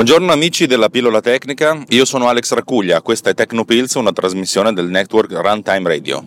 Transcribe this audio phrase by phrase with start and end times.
[0.00, 4.88] Buongiorno amici della pillola tecnica, io sono Alex Raccuglia, questa è Tecnopills, una trasmissione del
[4.88, 6.26] network Runtime Radio.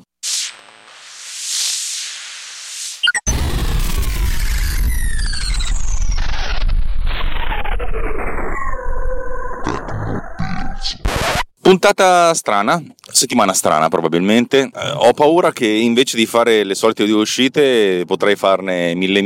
[11.63, 14.69] Puntata strana, settimana strana probabilmente.
[14.71, 19.21] Eh, ho paura che invece di fare le solite due uscite potrei farne mille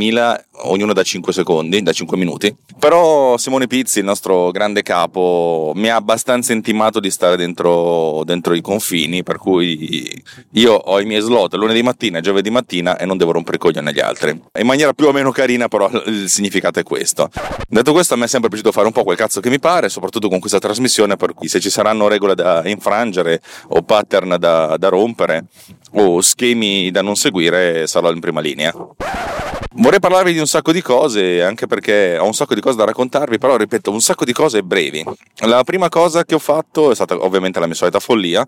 [0.58, 2.56] mila, ognuna da 5 secondi, da 5 minuti.
[2.80, 8.54] Però Simone Pizzi, il nostro grande capo, mi ha abbastanza intimato di stare dentro, dentro
[8.54, 13.06] i confini, per cui io ho i miei slot lunedì mattina e giovedì mattina e
[13.06, 14.30] non devo rompere i coglioni agli altri.
[14.30, 17.30] In maniera più o meno carina, però il significato è questo.
[17.68, 19.90] Detto questo, a me è sempre piaciuto fare un po' quel cazzo che mi pare,
[19.90, 24.76] soprattutto con questa trasmissione, per cui se ci saranno regole da infrangere o pattern da,
[24.78, 25.46] da rompere
[26.00, 28.74] o schemi da non seguire, sarò in prima linea.
[29.80, 32.86] Vorrei parlarvi di un sacco di cose, anche perché ho un sacco di cose da
[32.86, 35.04] raccontarvi, però ripeto, un sacco di cose brevi.
[35.46, 38.48] La prima cosa che ho fatto è stata ovviamente la mia solita follia,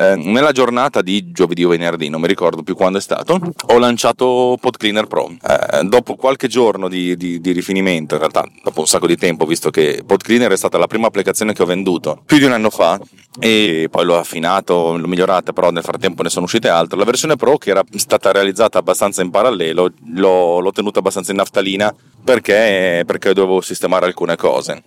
[0.00, 3.78] eh, nella giornata di giovedì o venerdì, non mi ricordo più quando è stato, ho
[3.78, 5.30] lanciato PodCleaner Pro.
[5.30, 9.44] Eh, dopo qualche giorno di, di, di, rifinimento, in realtà dopo un sacco di tempo,
[9.44, 12.70] visto che PodCleaner è stata la prima applicazione che ho venduto più di un anno
[12.70, 12.98] fa
[13.38, 16.96] e poi l'ho affinato, l'ho migliorata, però nel frattempo ne sono uscite altre.
[16.96, 21.36] La versione Pro, che era stata realizzata abbastanza in parallelo, l'ho, l'ho tenuta abbastanza in
[21.36, 24.82] naftalina perché, perché dovevo sistemare alcune cose.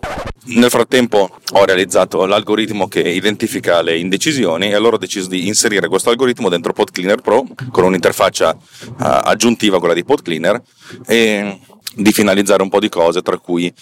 [0.46, 5.88] Nel frattempo ho realizzato l'algoritmo che identifica le indecisioni e allora ho deciso di inserire
[5.88, 10.62] questo algoritmo dentro PodCleaner Pro con un'interfaccia uh, aggiuntiva a quella di PodCleaner
[11.06, 11.58] e
[11.96, 13.72] di finalizzare un po' di cose, tra cui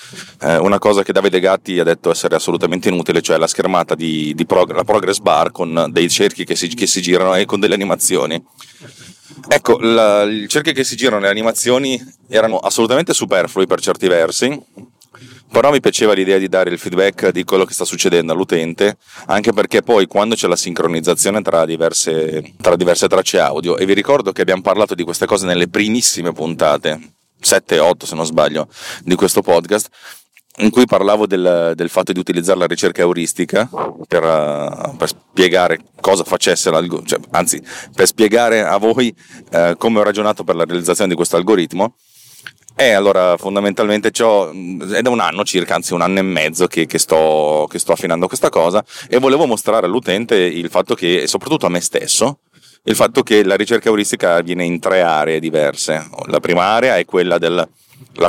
[0.42, 4.34] eh, una cosa che Davide Gatti ha detto essere assolutamente inutile, cioè la schermata di,
[4.34, 7.60] di prog- la progress bar con dei cerchi che si, che si girano e con
[7.60, 8.42] delle animazioni.
[9.48, 14.60] Ecco, la, i cerchi che si girano le animazioni erano assolutamente superflui per certi versi,
[15.52, 19.52] però mi piaceva l'idea di dare il feedback di quello che sta succedendo all'utente, anche
[19.52, 24.32] perché poi quando c'è la sincronizzazione tra diverse, tra diverse tracce audio, e vi ricordo
[24.32, 26.98] che abbiamo parlato di queste cose nelle primissime puntate,
[27.42, 28.66] 7-8 se non sbaglio,
[29.04, 29.90] di questo podcast,
[30.56, 33.68] in cui parlavo del, del, fatto di utilizzare la ricerca euristica
[34.08, 37.62] per, uh, per spiegare cosa facesse l'algoritmo, cioè, anzi
[37.94, 39.14] per spiegare a voi
[39.52, 41.96] uh, come ho ragionato per la realizzazione di questo algoritmo.
[42.74, 46.86] E allora fondamentalmente ciò è da un anno circa, anzi un anno e mezzo che,
[46.86, 51.66] che, sto, che sto affinando questa cosa e volevo mostrare all'utente il fatto che, soprattutto
[51.66, 52.38] a me stesso,
[52.84, 56.08] il fatto che la ricerca euristica avviene in tre aree diverse.
[56.26, 57.68] La prima area è quella della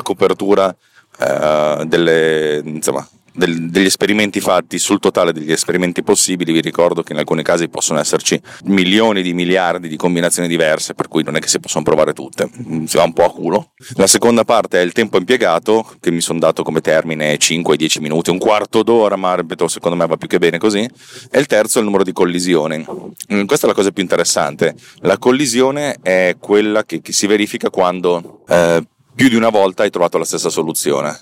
[0.04, 0.75] copertura
[1.20, 7.13] eh, delle, insomma, del, degli esperimenti fatti sul totale degli esperimenti possibili, vi ricordo che
[7.13, 11.39] in alcuni casi possono esserci milioni di miliardi di combinazioni diverse, per cui non è
[11.39, 13.71] che si possono provare tutte, mm, si va un po' a culo.
[13.95, 18.29] La seconda parte è il tempo impiegato, che mi sono dato come termine 5-10 minuti,
[18.29, 20.88] un quarto d'ora, ma ripeto, secondo me va più che bene così.
[21.31, 22.85] E il terzo è il numero di collisioni.
[23.33, 24.75] Mm, questa è la cosa più interessante.
[25.01, 28.83] La collisione è quella che, che si verifica quando eh,
[29.15, 31.19] più di una volta hai trovato la stessa soluzione.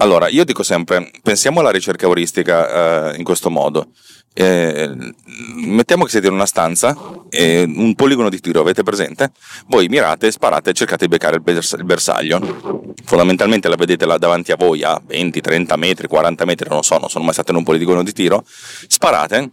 [0.00, 3.88] Allora, io dico sempre, pensiamo alla ricerca euristica eh, in questo modo.
[4.32, 4.94] Eh,
[5.56, 6.96] mettiamo che siete in una stanza,
[7.28, 9.32] eh, un poligono di tiro avete presente,
[9.66, 12.94] voi mirate, sparate e cercate di beccare il, bers- il bersaglio.
[13.04, 16.84] Fondamentalmente la vedete là davanti a voi a 20, 30 metri, 40 metri, non lo
[16.84, 19.50] so, non sono mai stato in un poligono di tiro, sparate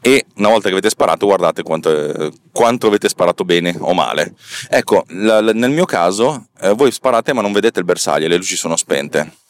[0.00, 4.34] e una volta che avete sparato guardate quanto, quanto avete sparato bene o male.
[4.68, 8.36] Ecco, la, la, nel mio caso eh, voi sparate ma non vedete il bersaglio, le
[8.36, 9.48] luci sono spente.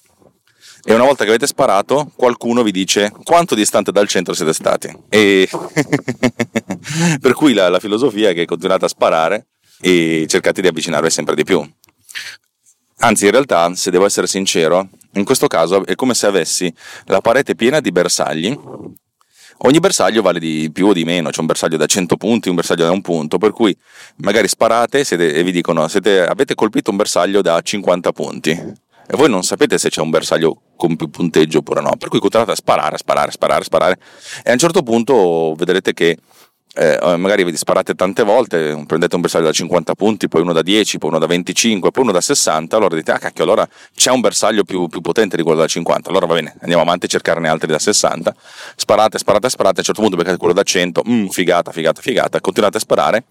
[0.82, 4.94] E una volta che avete sparato, qualcuno vi dice quanto distante dal centro siete stati.
[5.08, 5.48] E
[7.20, 9.46] per cui la, la filosofia è che continuate a sparare
[9.80, 11.62] e cercate di avvicinarvi sempre di più.
[13.02, 16.72] Anzi, in realtà, se devo essere sincero, in questo caso è come se avessi
[17.06, 18.58] la parete piena di bersagli
[19.62, 22.54] Ogni bersaglio vale di più o di meno, c'è un bersaglio da 100 punti, un
[22.54, 23.76] bersaglio da un punto, per cui
[24.16, 29.16] magari sparate siete, e vi dicono siete, avete colpito un bersaglio da 50 punti e
[29.16, 32.52] voi non sapete se c'è un bersaglio con più punteggio oppure no, per cui continuate
[32.52, 33.98] a sparare, sparare, sparare, sparare.
[34.44, 36.16] E a un certo punto vedrete che
[36.74, 40.52] eh, eh, magari vi disparate tante volte, prendete un bersaglio da 50 punti, poi uno
[40.52, 43.68] da 10, poi uno da 25, poi uno da 60, allora dite, ah cacchio, allora
[43.96, 47.06] c'è un bersaglio più, più potente di quello da 50, allora va bene, andiamo avanti
[47.06, 48.32] a cercarne altri da 60,
[48.76, 52.40] sparate, sparate, sparate, a un certo punto beccate quello da 100, mm, figata, figata, figata,
[52.40, 53.24] continuate a sparare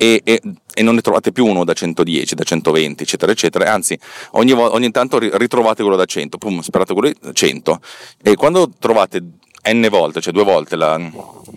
[0.00, 0.40] e, e,
[0.74, 3.72] e, non ne trovate più uno da 110, da 120, eccetera, eccetera.
[3.72, 3.98] Anzi,
[4.32, 7.80] ogni, ogni tanto ritrovate quello da 100, pum, sparate quello da 100.
[8.22, 9.20] E quando trovate
[9.72, 10.96] n volte, cioè due volte la,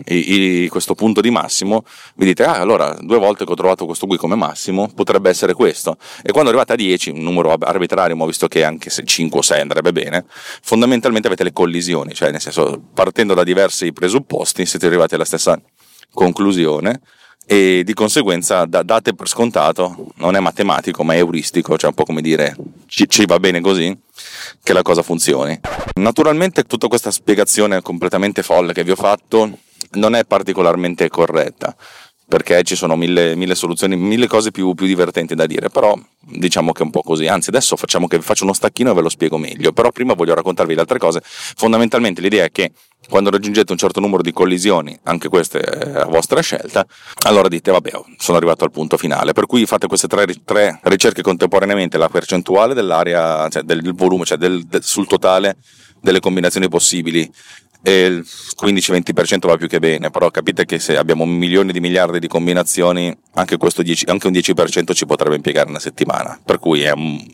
[0.05, 1.85] i, i, questo punto di massimo,
[2.15, 5.53] vi dite, ah allora due volte che ho trovato questo qui come massimo, potrebbe essere
[5.53, 5.97] questo.
[6.23, 9.37] E quando arrivate a 10, un numero arbitrario, ma ho visto che anche se 5
[9.37, 14.65] o 6 andrebbe bene, fondamentalmente avete le collisioni, cioè nel senso partendo da diversi presupposti
[14.65, 15.61] siete arrivati alla stessa
[16.11, 17.01] conclusione
[17.45, 21.95] e di conseguenza da, date per scontato, non è matematico ma è euristico, cioè un
[21.95, 22.55] po' come dire
[22.87, 23.97] ci, ci va bene così,
[24.63, 25.59] che la cosa funzioni.
[25.95, 29.57] Naturalmente tutta questa spiegazione completamente folle che vi ho fatto
[29.93, 31.75] non è particolarmente corretta
[32.31, 36.71] perché ci sono mille, mille soluzioni, mille cose più, più, divertenti da dire, però diciamo
[36.71, 37.27] che è un po' così.
[37.27, 40.33] Anzi, adesso facciamo che faccio uno stacchino e ve lo spiego meglio, però prima voglio
[40.33, 41.19] raccontarvi le altre cose.
[41.23, 42.71] Fondamentalmente l'idea è che
[43.09, 46.85] quando raggiungete un certo numero di collisioni, anche queste è a vostra scelta,
[47.25, 49.33] allora dite vabbè, sono arrivato al punto finale.
[49.33, 54.37] Per cui fate queste tre, tre ricerche contemporaneamente, la percentuale dell'area, cioè del volume, cioè
[54.37, 55.57] del, del, sul totale
[55.99, 57.29] delle combinazioni possibili
[57.83, 58.23] il
[58.61, 63.15] 15-20% va più che bene, però capite che se abbiamo milioni di miliardi di combinazioni,
[63.33, 67.25] anche, 10, anche un 10% ci potrebbe impiegare una settimana, per cui è un,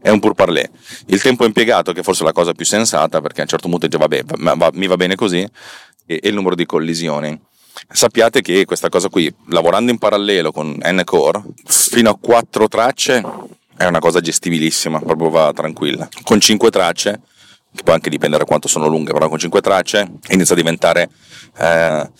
[0.00, 0.70] è un pur parlé.
[1.06, 3.86] Il tempo impiegato, che forse è la cosa più sensata, perché a un certo punto
[3.86, 4.22] dice vabbè,
[4.54, 5.40] va, mi va bene così,
[6.06, 7.38] e, e il numero di collisioni.
[7.90, 13.24] Sappiate che questa cosa qui, lavorando in parallelo con N-Core, fino a 4 tracce
[13.76, 16.08] è una cosa gestibilissima, proprio va tranquilla.
[16.22, 17.20] Con 5 tracce
[17.74, 21.10] che può anche dipendere da quanto sono lunghe, però con 5 tracce inizia a diventare
[21.58, 22.10] eh,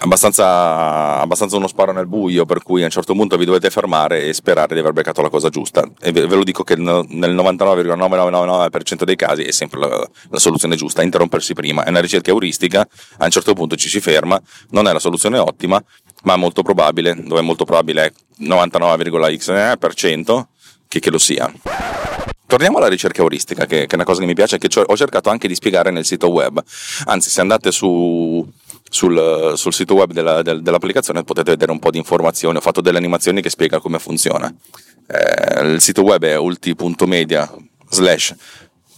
[0.00, 4.24] abbastanza, abbastanza, uno sparo nel buio, per cui a un certo punto vi dovete fermare
[4.24, 5.88] e sperare di aver beccato la cosa giusta.
[6.00, 11.02] E ve, lo dico che nel 99,9999% dei casi è sempre la, la, soluzione giusta,
[11.02, 11.82] interrompersi prima.
[11.84, 12.86] È una ricerca euristica,
[13.18, 14.40] a un certo punto ci si ferma,
[14.70, 15.82] non è la soluzione ottima,
[16.24, 18.12] ma molto probabile, dove è molto probabile è
[18.42, 20.44] 99,x%
[20.88, 21.50] che, che lo sia.
[22.48, 24.96] Torniamo alla ricerca euristica, che, che, è una cosa che mi piace e che ho
[24.96, 26.62] cercato anche di spiegare nel sito web.
[27.04, 28.42] Anzi, se andate su,
[28.88, 32.56] sul, sul, sito web della, del, dell'applicazione potete vedere un po' di informazioni.
[32.56, 34.50] Ho fatto delle animazioni che spiegano come funziona.
[35.06, 37.54] Eh, il sito web è ulti.media
[37.90, 38.34] slash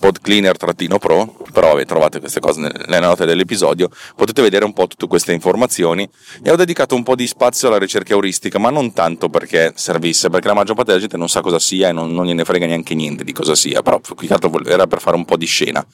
[0.00, 5.32] podcleaner-pro, però vabbè, trovate queste cose nelle note dell'episodio, potete vedere un po' tutte queste
[5.32, 6.08] informazioni
[6.42, 10.30] e ho dedicato un po' di spazio alla ricerca euristica, ma non tanto perché servisse,
[10.30, 12.66] perché la maggior parte della gente non sa cosa sia e non, non gliene frega
[12.66, 14.28] neanche niente di cosa sia, però qui
[14.64, 15.86] era per fare un po' di scena.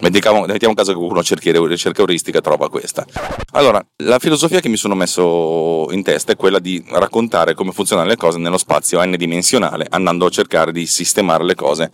[0.00, 3.04] Mettiamo, mettiamo caso che qualcuno cerchi ricerca euristica trova questa.
[3.52, 8.08] Allora, la filosofia che mi sono messo in testa è quella di raccontare come funzionano
[8.08, 11.90] le cose nello spazio n-dimensionale, andando a cercare di sistemare le cose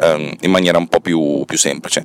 [0.00, 2.04] ehm, in maniera un po' più, più semplice.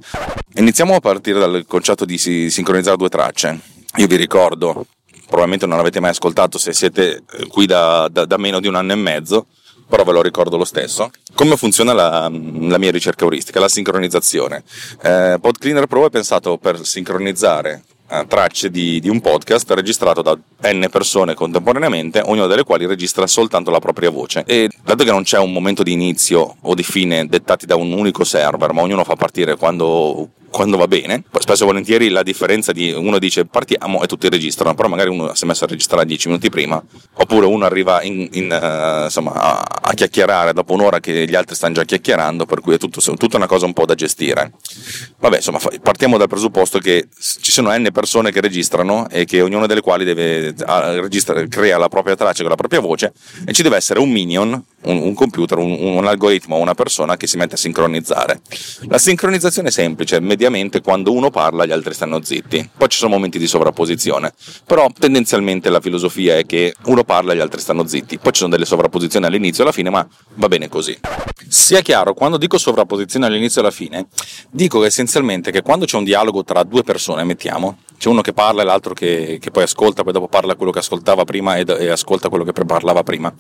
[0.56, 3.60] Iniziamo a partire dal concetto di sincronizzare due tracce.
[3.98, 4.86] Io vi ricordo,
[5.26, 8.94] probabilmente non l'avete mai ascoltato se siete qui da, da, da meno di un anno
[8.94, 9.48] e mezzo,
[9.92, 11.12] però ve lo ricordo lo stesso.
[11.36, 14.64] Come funziona la, la mia ricerca euristica, la sincronizzazione?
[15.04, 20.38] Eh, PodCleaner Pro è pensato per sincronizzare eh, tracce di, di, un podcast registrato da
[20.72, 24.46] n persone contemporaneamente, ognuna delle quali registra soltanto la propria voce.
[24.48, 27.92] E dato che non c'è un momento di inizio o di fine dettati da un
[27.92, 31.24] unico server, ma ognuno fa partire quando quando va bene.
[31.40, 35.34] Spesso e volentieri la differenza di uno dice partiamo e tutti registrano, però magari uno
[35.34, 36.82] si è messo a registrare 10 minuti prima,
[37.14, 41.56] oppure uno arriva in, in, uh, insomma, a, a, chiacchierare dopo un'ora che gli altri
[41.56, 44.52] stanno già chiacchierando, per cui è tutto, tutta una cosa un po' da gestire.
[45.20, 49.66] Vabbè, insomma, partiamo dal presupposto che ci sono n persone che registrano e che ognuna
[49.66, 53.14] delle quali deve, uh, crea la propria traccia con la propria voce
[53.46, 54.52] e ci deve essere un minion,
[54.84, 58.42] un, un computer, un, un algoritmo, una persona che si mette a sincronizzare.
[58.90, 62.68] La sincronizzazione è semplice, mediamente quando uno parla gli altri stanno zitti.
[62.76, 64.34] Poi ci sono momenti di sovrapposizione,
[64.66, 68.18] però tendenzialmente la filosofia è che uno parla e gli altri stanno zitti.
[68.18, 70.98] Poi ci sono delle sovrapposizioni all'inizio e alla fine, ma va bene così.
[71.48, 74.08] Sia chiaro, quando dico sovrapposizione all'inizio e alla fine,
[74.50, 78.64] dico essenzialmente che quando c'è un dialogo tra due persone, mettiamo, c'è uno che parla
[78.64, 81.90] e l'altro che, che, poi ascolta, poi dopo parla quello che ascoltava prima e, e
[81.90, 83.32] ascolta quello che parlava prima.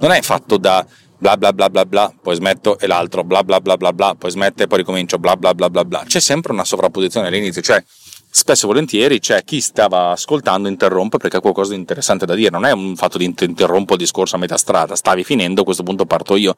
[0.00, 0.84] Non è fatto da
[1.18, 4.30] bla bla bla bla bla, poi smetto e l'altro bla bla bla bla bla, poi
[4.30, 6.04] smette e poi ricomincio bla bla bla bla bla.
[6.06, 7.82] C'è sempre una sovrapposizione all'inizio, cioè
[8.30, 12.50] spesso e volentieri c'è chi stava ascoltando interrompe perché ha qualcosa di interessante da dire,
[12.50, 15.82] non è un fatto di interrompo il discorso a metà strada, stavi finendo, a questo
[15.82, 16.54] punto parto io.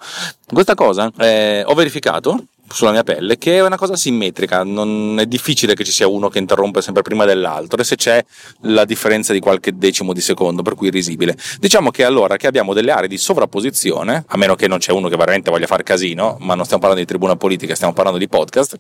[0.47, 5.27] Questa cosa eh, ho verificato sulla mia pelle che è una cosa simmetrica, non è
[5.27, 8.25] difficile che ci sia uno che interrompe sempre prima dell'altro e se c'è
[8.62, 11.37] la differenza di qualche decimo di secondo, per cui risibile.
[11.59, 15.09] Diciamo che allora che abbiamo delle aree di sovrapposizione, a meno che non c'è uno
[15.09, 18.29] che veramente voglia fare casino, ma non stiamo parlando di tribuna politica, stiamo parlando di
[18.29, 18.79] podcast,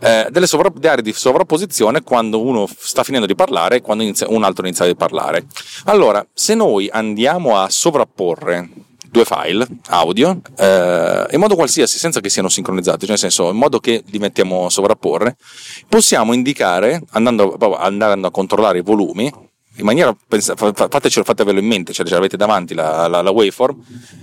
[0.00, 4.28] eh, delle sovra- aree di sovrapposizione quando uno sta finendo di parlare e quando inizia,
[4.28, 5.46] un altro inizia a parlare.
[5.84, 8.68] Allora, se noi andiamo a sovrapporre
[9.12, 13.56] due file audio eh, in modo qualsiasi, senza che siano sincronizzati, cioè nel senso in
[13.56, 15.36] modo che li mettiamo a sovrapporre,
[15.86, 19.30] possiamo indicare, andando, andando a controllare i volumi,
[19.76, 23.82] in maniera, fatecelo, fatevelo in mente, cioè ce l'avete davanti la, la, la, waveform,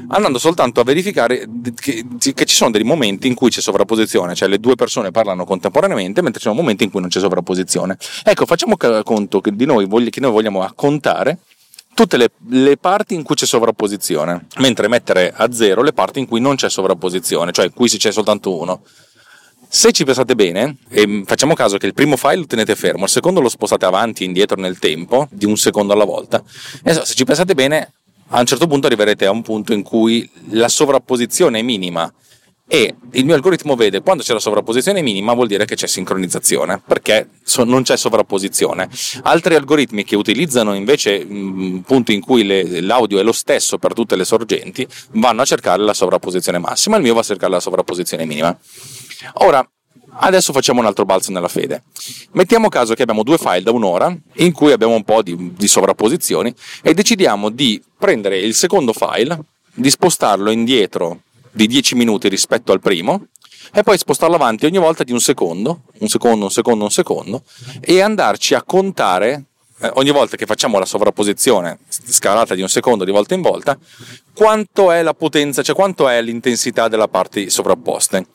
[0.09, 1.47] andando soltanto a verificare
[1.79, 5.45] che, che, ci sono dei momenti in cui c'è sovrapposizione, cioè le due persone parlano
[5.45, 7.97] contemporaneamente, mentre ci sono momenti in cui non c'è sovrapposizione.
[8.23, 11.39] Ecco, facciamo conto che, di noi, che noi vogliamo contare
[11.99, 16.27] tutte le, le, parti in cui c'è sovrapposizione, mentre mettere a zero le parti in
[16.27, 18.83] cui non c'è sovrapposizione, cioè in cui c'è soltanto uno.
[19.67, 23.09] Se ci pensate bene, e facciamo caso che il primo file lo tenete fermo, il
[23.09, 26.41] secondo lo spostate avanti e indietro nel tempo, di un secondo alla volta,
[26.83, 27.91] e se ci pensate bene,
[28.29, 32.09] a un certo punto arriverete a un punto in cui la sovrapposizione è minima
[32.71, 36.79] e il mio algoritmo vede quando c'è la sovrapposizione minima vuol dire che c'è sincronizzazione
[36.85, 37.27] perché
[37.65, 38.87] non c'è sovrapposizione.
[39.23, 44.15] Altri algoritmi che utilizzano invece punti in cui le, l'audio è lo stesso per tutte
[44.15, 46.97] le sorgenti vanno a cercare la sovrapposizione massima.
[46.97, 48.55] Il mio va a cercare la sovrapposizione minima.
[49.33, 49.67] Ora
[50.21, 51.83] Adesso facciamo un altro balzo nella fede.
[52.31, 55.67] Mettiamo caso che abbiamo due file da un'ora in cui abbiamo un po' di, di
[55.67, 59.39] sovrapposizioni e decidiamo di prendere il secondo file,
[59.73, 61.21] di spostarlo indietro
[61.59, 63.27] di 10 minuti rispetto al primo
[63.73, 67.43] e poi spostarlo avanti ogni volta di un secondo, un secondo, un secondo, un secondo
[67.81, 69.43] e andarci a contare
[69.81, 73.77] eh, ogni volta che facciamo la sovrapposizione scalata di un secondo di volta in volta
[74.33, 78.27] quanto è la potenza, cioè quanto è l'intensità della parte sovrapposte.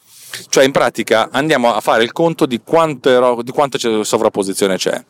[0.48, 5.02] Cioè in pratica andiamo a fare il conto di quanto, di quanto sovrapposizione c'è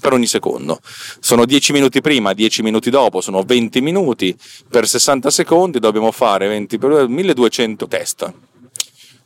[0.00, 0.80] per ogni secondo.
[1.20, 4.36] Sono 10 minuti prima, 10 minuti dopo, sono 20 minuti,
[4.68, 8.32] per 60 secondi dobbiamo fare 20 per 1200 test.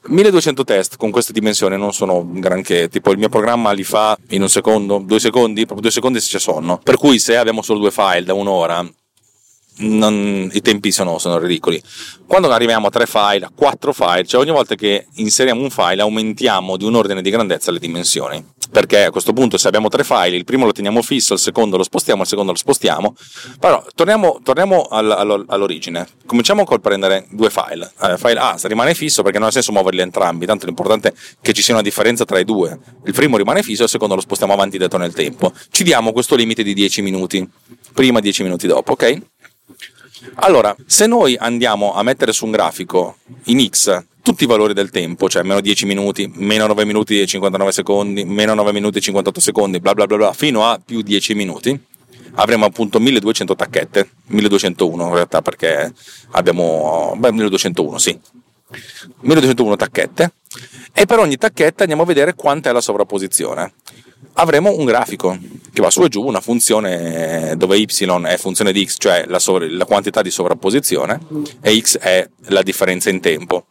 [0.04, 4.42] 1200 test con queste dimensioni non sono granché, tipo il mio programma li fa in
[4.42, 6.78] un secondo, due secondi, proprio due secondi se c'è sonno.
[6.82, 8.84] Per cui se abbiamo solo due file da un'ora,
[9.78, 11.82] non, i tempi sono, sono, ridicoli.
[12.26, 16.02] Quando arriviamo a tre file, a quattro file, cioè ogni volta che inseriamo un file
[16.02, 18.44] aumentiamo di un ordine di grandezza le dimensioni.
[18.70, 21.76] Perché a questo punto se abbiamo tre file, il primo lo teniamo fisso, il secondo
[21.76, 23.14] lo spostiamo, il secondo lo spostiamo,
[23.60, 29.38] però torniamo, torniamo all'origine, cominciamo col prendere due file, eh, file A rimane fisso perché
[29.38, 31.12] non ha senso muoverli entrambi, tanto l'importante è
[31.42, 34.22] che ci sia una differenza tra i due, il primo rimane fisso, il secondo lo
[34.22, 37.46] spostiamo avanti e dietro nel tempo, ci diamo questo limite di 10 minuti,
[37.92, 39.20] prima 10 minuti dopo, ok?
[40.36, 44.90] Allora, se noi andiamo a mettere su un grafico in X tutti i valori del
[44.90, 49.00] tempo, cioè meno 10 minuti, meno 9 minuti e 59 secondi, meno 9 minuti e
[49.00, 51.78] 58 secondi, bla bla bla, bla fino a più 10 minuti,
[52.34, 55.92] avremo appunto 1200 tacchette, 1201 in realtà perché
[56.30, 58.18] abbiamo, beh 1201 sì,
[59.20, 60.32] 1201 tacchette
[60.92, 63.72] e per ogni tacchetta andiamo a vedere quanta è la sovrapposizione.
[64.34, 65.38] Avremo un grafico
[65.72, 69.38] che va su e giù, una funzione dove y è funzione di x, cioè la,
[69.38, 71.20] sovra- la quantità di sovrapposizione,
[71.60, 73.66] e x è la differenza in tempo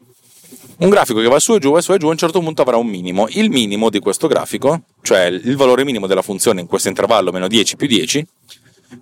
[0.81, 2.63] un grafico che va su e giù e su e giù a un certo punto
[2.63, 3.27] avrà un minimo.
[3.29, 7.47] Il minimo di questo grafico, cioè il valore minimo della funzione in questo intervallo meno
[7.47, 8.25] 10 più 10,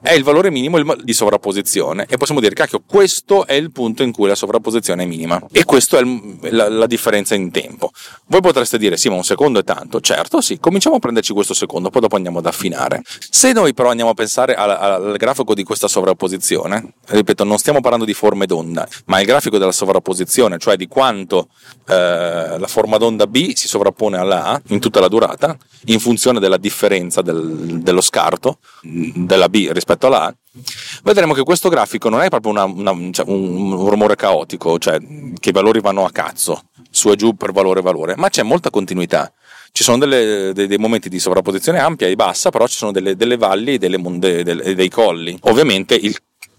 [0.02, 4.12] è il valore minimo di sovrapposizione e possiamo dire cacchio questo è il punto in
[4.12, 6.04] cui la sovrapposizione è minima e questa è
[6.52, 7.92] la, la, differenza in tempo.
[8.28, 10.00] Voi potreste dire sì ma un secondo è tanto.
[10.02, 13.02] Certo sì cominciamo a prenderci questo secondo poi dopo andiamo ad affinare.
[13.30, 17.82] Se noi però andiamo a pensare al, al grafico di questa sovrapposizione ripeto non stiamo
[17.82, 21.50] parlando di forme d'onda ma il grafico della sovrapposizione cioè di quanto
[21.88, 26.40] eh, la forma d'onda B si sovrappone alla A in tutta la durata in funzione
[26.40, 30.34] della differenza del, dello scarto della B rispetto A,
[31.04, 35.00] vedremo che questo grafico non è proprio una, una, cioè un, rumore caotico, cioè
[35.40, 38.44] che i valori vanno a cazzo, su e giù per valore e valore, ma c'è
[38.44, 39.32] molta continuità.
[39.72, 43.16] Ci sono delle, dei, dei, momenti di sovrapposizione ampia e bassa, però ci sono delle,
[43.16, 45.38] delle valli e delle, delle, dei colli.
[45.42, 46.18] Ovviamente il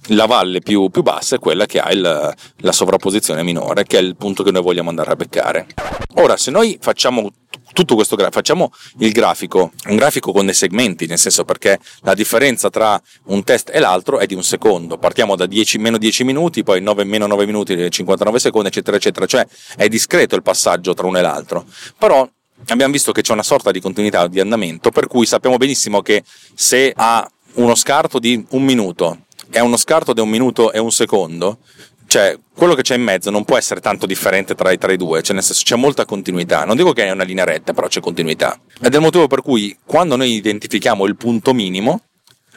[0.09, 4.01] la valle più, più, bassa è quella che ha il, la sovrapposizione minore, che è
[4.01, 5.67] il punto che noi vogliamo andare a beccare.
[6.15, 7.31] Ora, se noi facciamo
[7.73, 12.15] tutto questo grafico, facciamo il grafico, un grafico con dei segmenti, nel senso perché la
[12.15, 16.25] differenza tra un test e l'altro è di un secondo, partiamo da 10, meno 10
[16.25, 20.43] minuti, poi 9, meno 9 minuti e 59 secondi, eccetera, eccetera, cioè è discreto il
[20.43, 21.65] passaggio tra uno e l'altro,
[21.97, 22.29] però
[22.69, 26.23] abbiamo visto che c'è una sorta di continuità di andamento, per cui sappiamo benissimo che
[26.55, 30.93] se ha uno scarto di un minuto è uno scarto di un minuto e un
[30.93, 31.59] secondo,
[32.07, 34.97] cioè quello che c'è in mezzo non può essere tanto differente tra i, tra i
[34.97, 36.65] due, cioè nel senso c'è molta continuità.
[36.65, 38.59] Non dico che è una linea retta, però c'è continuità.
[38.81, 42.03] Ed è il motivo per cui quando noi identifichiamo il punto minimo,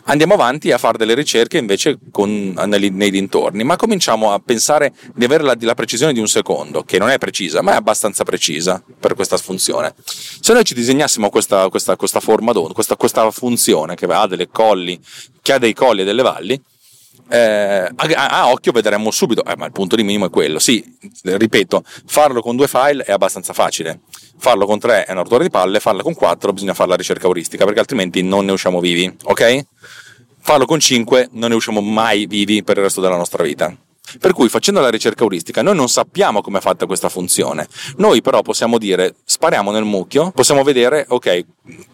[0.05, 4.91] andiamo avanti a fare delle ricerche invece con, nei, nei, dintorni, ma cominciamo a pensare
[5.13, 8.23] di avere la, la, precisione di un secondo, che non è precisa, ma è abbastanza
[8.23, 9.93] precisa per questa funzione.
[10.03, 14.49] Se noi ci disegnassimo questa, questa, questa forma d'onda, questa, questa funzione che ha delle
[14.49, 14.99] colli,
[15.41, 16.59] che ha dei colli e delle valli,
[17.29, 20.59] eh, a, a, occhio vedremo subito, eh, ma il punto di minimo è quello.
[20.59, 20.83] Sì,
[21.23, 24.01] ripeto, farlo con due file è abbastanza facile.
[24.37, 27.25] Farlo con tre è una rottura di palle, farlo con quattro bisogna fare la ricerca
[27.25, 29.65] euristica perché altrimenti non ne usciamo vivi, ok?
[30.41, 33.75] Farlo con cinque non ne usciamo mai vivi per il resto della nostra vita.
[34.19, 37.67] Per cui facendo la ricerca euristica noi non sappiamo come è fatta questa funzione,
[37.97, 41.45] noi però possiamo dire spariamo nel mucchio, possiamo vedere ok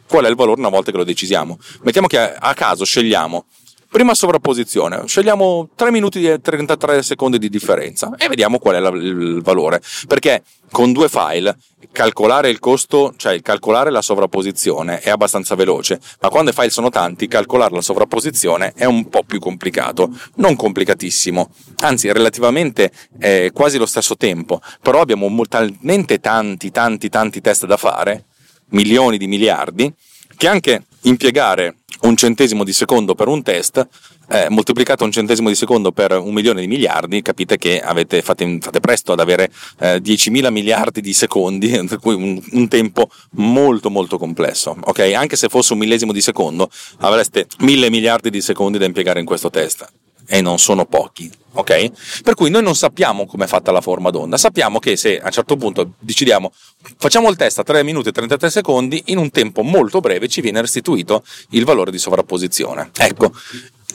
[0.08, 1.60] qual è il valore una volta che lo decisiamo.
[1.84, 3.46] Mettiamo che a caso scegliamo
[3.92, 8.90] Prima sovrapposizione, scegliamo 3 minuti e 33 secondi di differenza e vediamo qual è la,
[8.90, 9.82] il valore.
[10.08, 11.58] Perché con due file
[11.92, 16.92] calcolare il costo, cioè calcolare la sovrapposizione è abbastanza veloce, ma quando i file sono
[16.92, 20.12] tanti, calcolare la sovrapposizione è un po' più complicato.
[20.36, 27.42] Non complicatissimo, anzi relativamente è quasi lo stesso tempo, però abbiamo talmente tanti, tanti, tanti
[27.42, 28.26] test da fare,
[28.70, 29.92] milioni di miliardi,
[30.38, 33.86] che anche impiegare un centesimo di secondo per un test,
[34.30, 38.60] eh, moltiplicato un centesimo di secondo per un milione di miliardi, capite che avete, fate,
[38.62, 43.90] fate, presto ad avere eh, 10.000 miliardi di secondi, per cui un, un, tempo molto
[43.90, 44.78] molto complesso.
[44.82, 45.14] Okay?
[45.14, 49.26] Anche se fosse un millesimo di secondo, avreste mille miliardi di secondi da impiegare in
[49.26, 49.88] questo test
[50.30, 52.22] e non sono pochi, ok?
[52.22, 55.26] Per cui noi non sappiamo come è fatta la forma d'onda, sappiamo che se a
[55.26, 56.54] un certo punto decidiamo
[56.98, 60.42] facciamo il test a 3 minuti e 33 secondi, in un tempo molto breve ci
[60.42, 62.92] viene restituito il valore di sovrapposizione.
[62.96, 63.34] Ecco,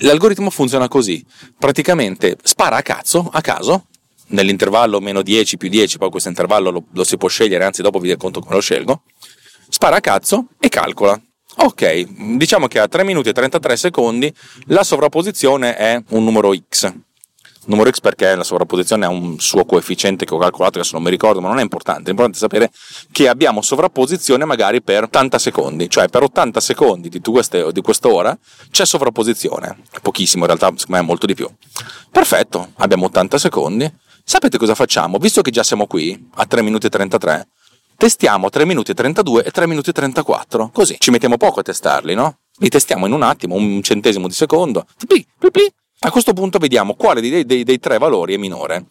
[0.01, 1.25] l'algoritmo funziona così,
[1.57, 3.87] praticamente spara a cazzo, a caso,
[4.29, 8.01] nell'intervallo meno 10 più 10, poi questo intervallo lo, lo si può scegliere, anzi dopo
[8.01, 9.03] vi racconto come lo scelgo,
[9.69, 11.21] spara a cazzo e calcola
[11.57, 14.33] Ok, diciamo che a 3 minuti e 33 secondi
[14.67, 16.93] la sovrapposizione è un numero x.
[17.67, 21.11] Numero x perché la sovrapposizione ha un suo coefficiente che ho calcolato, adesso non mi
[21.11, 22.09] ricordo, ma non è importante.
[22.09, 22.71] È importante sapere
[23.11, 28.37] che abbiamo sovrapposizione magari per 80 secondi, cioè per 80 secondi di, queste, di quest'ora
[28.71, 29.79] c'è sovrapposizione.
[30.03, 31.49] Pochissimo, in realtà, secondo me è molto di più.
[32.11, 33.93] Perfetto, abbiamo 80 secondi.
[34.23, 35.19] Sapete cosa facciamo?
[35.19, 37.49] Visto che già siamo qui, a 3 minuti e 33,
[37.97, 40.71] testiamo 3 minuti e 32 e 3 minuti e 34.
[40.73, 42.39] Così ci mettiamo poco a testarli, no?
[42.59, 44.87] Li testiamo in un attimo, un centesimo di secondo.
[46.01, 48.87] A questo punto vediamo quale dei, dei, dei tre valori è minore.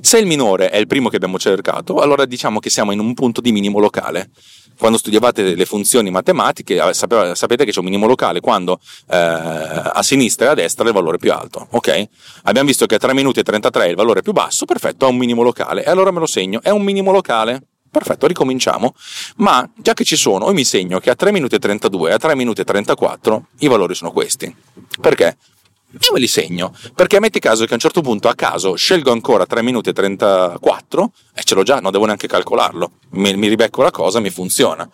[0.00, 3.14] Se il minore è il primo che abbiamo cercato, allora diciamo che siamo in un
[3.14, 4.30] punto di minimo locale.
[4.78, 8.80] Quando studiavate le funzioni matematiche eh, sapete che c'è un minimo locale quando
[9.10, 11.66] eh, a sinistra e a destra è il valore più alto.
[11.70, 12.04] Ok?
[12.44, 15.10] Abbiamo visto che a 3 minuti e 33 è il valore più basso, perfetto, è
[15.10, 15.84] un minimo locale.
[15.84, 17.60] E allora me lo segno, è un minimo locale.
[17.90, 18.94] Perfetto, ricominciamo.
[19.36, 22.12] Ma già che ci sono, io mi segno che a 3 minuti e 32 e
[22.12, 24.54] a 3 minuti e 34 i valori sono questi.
[25.00, 25.36] Perché?
[25.92, 29.10] Io me li segno, perché metti caso che a un certo punto a caso scelgo
[29.10, 32.92] ancora 3 minuti e 34 e ce l'ho già, non devo neanche calcolarlo.
[33.10, 34.88] Mi, mi ribecco la cosa, mi funziona.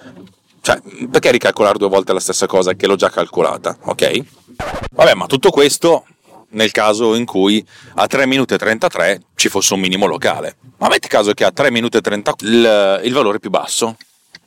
[0.62, 0.80] Cioè,
[1.10, 4.20] perché ricalcolare due volte la stessa cosa che l'ho già calcolata, ok?
[4.92, 6.06] Vabbè, ma tutto questo
[6.50, 10.56] nel caso in cui a 3 minuti e 33 ci fosse un minimo locale.
[10.78, 13.96] Ma metti caso che a 3 minuti e 30 il, il valore più basso.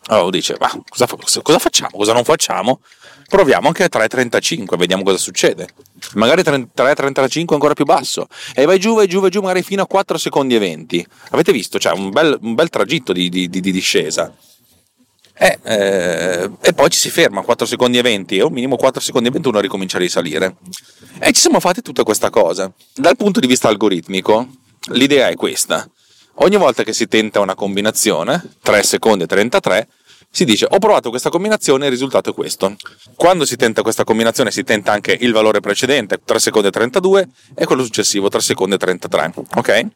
[0.07, 1.07] Allora dice, ma cosa,
[1.41, 1.91] cosa, facciamo?
[1.91, 2.79] Cosa non facciamo?
[3.27, 5.67] Proviamo anche a 3,35, vediamo cosa succede.
[6.15, 8.27] Magari 3,35 è ancora più basso.
[8.55, 11.07] E vai giù, vai giù, vai giù, magari fino a 4 secondi e 20.
[11.31, 11.77] Avete visto?
[11.77, 14.33] Cioè, un, bel, un bel tragitto di, di, di, di discesa.
[15.41, 18.99] Eh, eh, e poi ci si ferma 4 secondi e 20 e un minimo 4
[18.99, 20.57] secondi e 21 a ricominciare a risalire.
[21.17, 22.69] E ci siamo fatti tutta questa cosa.
[22.93, 24.47] Dal punto di vista algoritmico,
[24.91, 25.89] l'idea è questa.
[26.41, 29.87] Ogni volta che si tenta una combinazione, 3 secondi e 33,
[30.29, 32.75] si dice ho provato questa combinazione e il risultato è questo.
[33.15, 37.29] Quando si tenta questa combinazione si tenta anche il valore precedente, 3 secondi e 32,
[37.55, 39.33] e quello successivo, 3 secondi e 33.
[39.55, 39.87] Ok?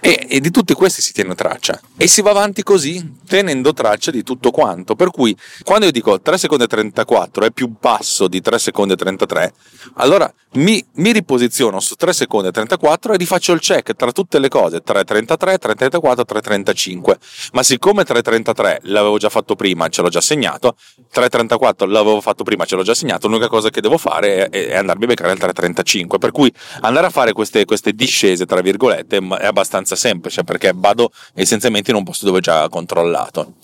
[0.00, 1.80] E, e, di tutti questi si tiene traccia.
[1.96, 4.96] E si va avanti così tenendo traccia di tutto quanto.
[4.96, 8.94] Per cui quando io dico 3 secondi e 34 è più basso di 3 secondi
[8.94, 9.52] e 33
[9.94, 14.40] allora mi, mi riposiziono su 3 secondi e 34 e rifaccio il check tra tutte
[14.40, 14.82] le cose.
[14.84, 17.14] 3.33, 3.34, 3.35
[17.52, 20.76] ma siccome 3.33 l'avevo già fatto prima ce l'ho già segnato
[21.14, 24.76] 3.34 l'avevo fatto prima ce l'ho già segnato l'unica cosa che devo fare è, è
[24.76, 29.18] andarmi a beccare il 3.35 per cui andare a fare queste, queste discese tra virgolette
[29.18, 33.54] è abbastanza semplice perché vado essenzialmente in un posto dove ho già controllato.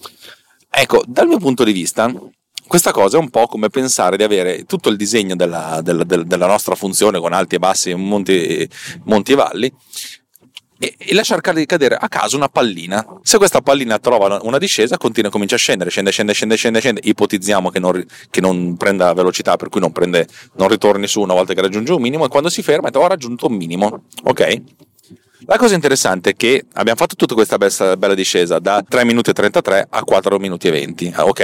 [0.70, 2.12] Ecco dal mio punto di vista
[2.66, 6.46] questa cosa è un po' come pensare di avere tutto il disegno della, della, della
[6.46, 8.66] nostra funzione con alti e bassi, monti,
[9.05, 9.75] monti e valli
[10.83, 13.07] e, e lasciar cadere a caso una pallina.
[13.23, 16.81] Se questa pallina trova una discesa, continua a cominciare a scendere, scende, scende, scende, scende,
[16.81, 17.01] scende.
[17.05, 21.35] Ipotizziamo che non, che non prenda velocità, per cui non, prende, non ritorni su una
[21.35, 24.07] volta che raggiunge un minimo, e quando si ferma, ho raggiunto un minimo.
[24.25, 24.62] Ok?
[25.47, 27.57] La cosa interessante è che abbiamo fatto tutta questa
[27.97, 31.35] bella discesa da 3 minuti e 33 a 4 minuti e 20, ok?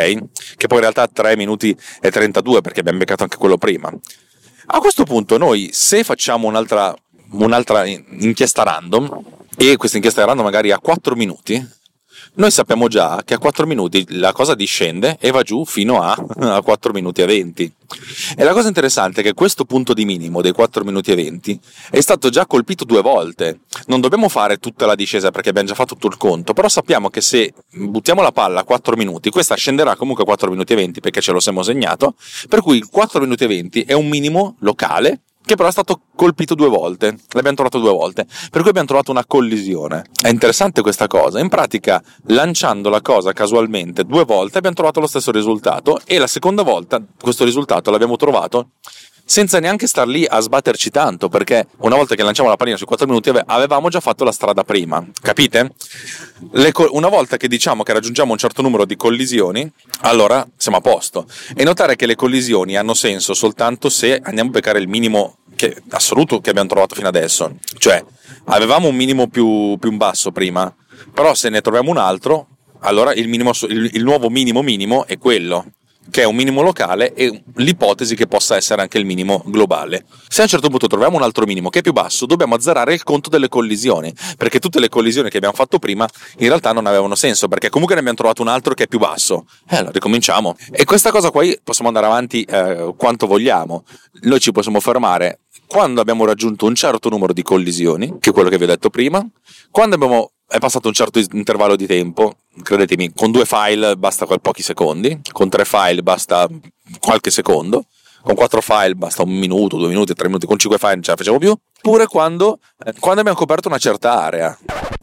[0.57, 3.93] Che poi in realtà 3 minuti e 32 perché abbiamo beccato anche quello prima.
[4.71, 6.95] A questo punto noi se facciamo un'altra,
[7.33, 9.23] un'altra inchiesta random
[9.57, 11.77] e questa inchiesta random magari a 4 minuti,
[12.35, 16.13] noi sappiamo già che a 4 minuti la cosa discende e va giù fino a,
[16.39, 17.73] a 4 minuti e 20.
[18.37, 21.59] E la cosa interessante è che questo punto di minimo dei 4 minuti e 20
[21.91, 23.61] è stato già colpito due volte.
[23.87, 27.11] Non dobbiamo fare tutta la discesa perché abbiamo già fatto tutto il conto, però sappiamo
[27.11, 30.77] che se buttiamo la palla a 4 minuti, questa scenderà comunque a 4 minuti e
[30.77, 32.15] 20 perché ce lo siamo segnato,
[32.49, 36.55] per cui 4 minuti e 20 è un minimo locale che però è stato colpito
[36.55, 40.05] due volte, l'abbiamo trovato due volte, per cui abbiamo trovato una collisione.
[40.21, 45.07] È interessante questa cosa, in pratica lanciando la cosa casualmente due volte abbiamo trovato lo
[45.07, 48.73] stesso risultato e la seconda volta questo risultato l'abbiamo trovato
[49.29, 52.87] senza neanche star lì a sbatterci tanto, perché una volta che lanciamo la pallina su
[52.87, 55.75] 4 minuti avevamo già fatto la strada prima, capite?
[56.73, 60.81] Co- una volta che diciamo che raggiungiamo un certo numero di collisioni, allora siamo a
[60.81, 61.27] posto.
[61.55, 65.77] E notare che le collisioni hanno senso soltanto se andiamo a beccare il minimo che,
[65.91, 67.55] assoluto che abbiamo trovato fino adesso.
[67.77, 68.03] Cioè,
[68.47, 70.75] avevamo un minimo più, più in basso prima,
[71.13, 72.47] però se ne troviamo un altro,
[72.81, 75.67] allora il, minimo, il, il nuovo minimo minimo è quello
[76.11, 80.05] che è un minimo locale e l'ipotesi che possa essere anche il minimo globale.
[80.29, 82.95] Se a un certo punto troviamo un altro minimo che è più basso, dobbiamo azzerare
[82.95, 86.87] il conto delle collisioni, perché tutte le collisioni che abbiamo fatto prima in realtà non
[86.87, 89.47] avevano senso, perché comunque ne abbiamo trovato un altro che è più basso.
[89.69, 90.57] E allora ricominciamo.
[90.71, 93.85] E questa cosa qua possiamo andare avanti eh, quanto vogliamo.
[94.23, 98.49] Noi ci possiamo fermare quando abbiamo raggiunto un certo numero di collisioni, che è quello
[98.49, 99.25] che vi ho detto prima,
[99.71, 104.63] quando abbiamo è passato un certo intervallo di tempo, credetemi, con due file basta pochi
[104.63, 106.49] secondi, con tre file basta
[107.01, 107.85] qualche secondo,
[108.23, 111.11] con quattro file basta un minuto, due minuti, tre minuti, con cinque file non ce
[111.11, 114.59] la facciamo più, pure quando, eh, quando abbiamo coperto una certa area.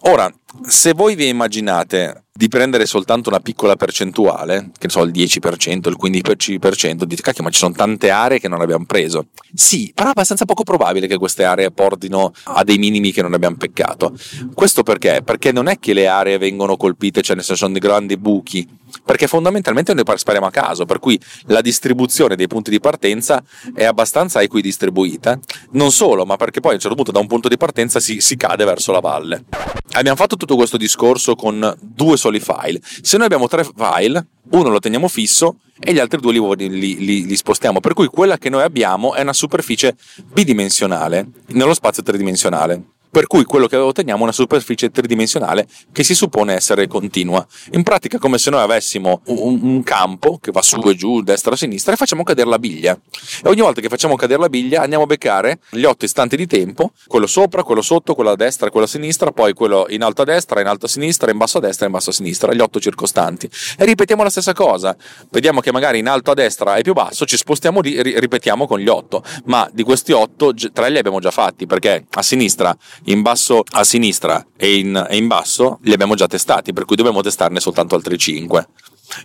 [0.07, 5.11] Ora, se voi vi immaginate di prendere soltanto una piccola percentuale, che ne so, il
[5.11, 9.27] 10%, il 15%, dite cacchio, ma ci sono tante aree che non abbiamo preso.
[9.53, 13.33] Sì, però è abbastanza poco probabile che queste aree portino a dei minimi che non
[13.33, 14.13] abbiamo peccato.
[14.53, 15.21] Questo perché?
[15.23, 18.67] Perché non è che le aree vengono colpite, cioè nel senso sono dei grandi buchi,
[19.03, 23.41] perché fondamentalmente noi spariamo a caso, per cui la distribuzione dei punti di partenza
[23.73, 25.39] è abbastanza equidistribuita.
[25.71, 28.19] Non solo, ma perché poi a un certo punto da un punto di partenza si,
[28.19, 29.45] si cade verso la valle.
[29.91, 32.79] Abbiamo fatto tutto questo discorso con due soli file.
[32.83, 36.97] Se noi abbiamo tre file, uno lo teniamo fisso e gli altri due li, li,
[37.03, 37.79] li, li, spostiamo.
[37.79, 39.97] Per cui quella che noi abbiamo è una superficie
[40.31, 46.13] bidimensionale nello spazio tridimensionale per cui quello che otteniamo è una superficie tridimensionale che si
[46.13, 47.47] suppone essere continua.
[47.71, 51.53] In pratica come se noi avessimo un, un campo che va su e giù, destra
[51.53, 52.91] e sinistra e facciamo cadere la biglia.
[53.41, 56.45] E ogni volta che facciamo cadere la biglia andiamo a beccare gli otto istanti di
[56.45, 60.23] tempo, quello sopra, quello sotto, quello a destra quello a sinistra, poi quello in alto
[60.23, 62.59] a destra, in alto a sinistra, in basso a destra in basso a sinistra, gli
[62.59, 63.49] otto circostanti.
[63.77, 64.93] E ripetiamo la stessa cosa.
[65.29, 68.77] Vediamo che magari in alto a destra è più basso, ci spostiamo lì, ripetiamo con
[68.79, 69.23] gli otto.
[69.45, 72.75] Ma di questi otto, tre li abbiamo già fatti perché a sinistra
[73.05, 76.95] in basso a sinistra e in, e in basso li abbiamo già testati, per cui
[76.95, 78.67] dobbiamo testarne soltanto altri 5.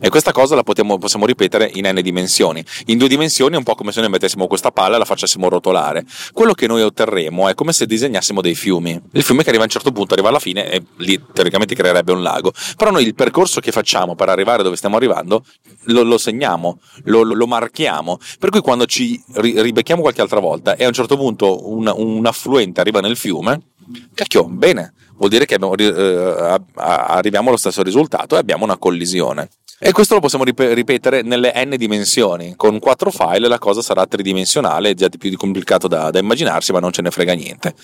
[0.01, 2.65] E questa cosa la potiamo, possiamo ripetere in n dimensioni.
[2.87, 5.49] In due dimensioni è un po' come se noi mettessimo questa palla e la facessimo
[5.49, 6.05] rotolare.
[6.33, 9.01] Quello che noi otterremo è come se disegnassimo dei fiumi.
[9.13, 12.13] Il fiume che arriva a un certo punto arriva alla fine e lì teoricamente creerebbe
[12.13, 12.53] un lago.
[12.77, 15.45] Però noi il percorso che facciamo per arrivare dove stiamo arrivando
[15.85, 18.19] lo, lo segniamo, lo, lo, marchiamo.
[18.39, 22.27] Per cui quando ci ribecchiamo qualche altra volta e a un certo punto un, un
[22.27, 23.70] affluente arriva nel fiume,
[24.15, 29.49] Cacchio, bene, vuol dire che abbiamo, eh, arriviamo allo stesso risultato e abbiamo una collisione.
[29.83, 32.55] E questo lo possiamo ripetere nelle n dimensioni.
[32.55, 36.81] Con quattro file la cosa sarà tridimensionale, già di più complicato da, da immaginarsi, ma
[36.81, 37.75] non ce ne frega niente.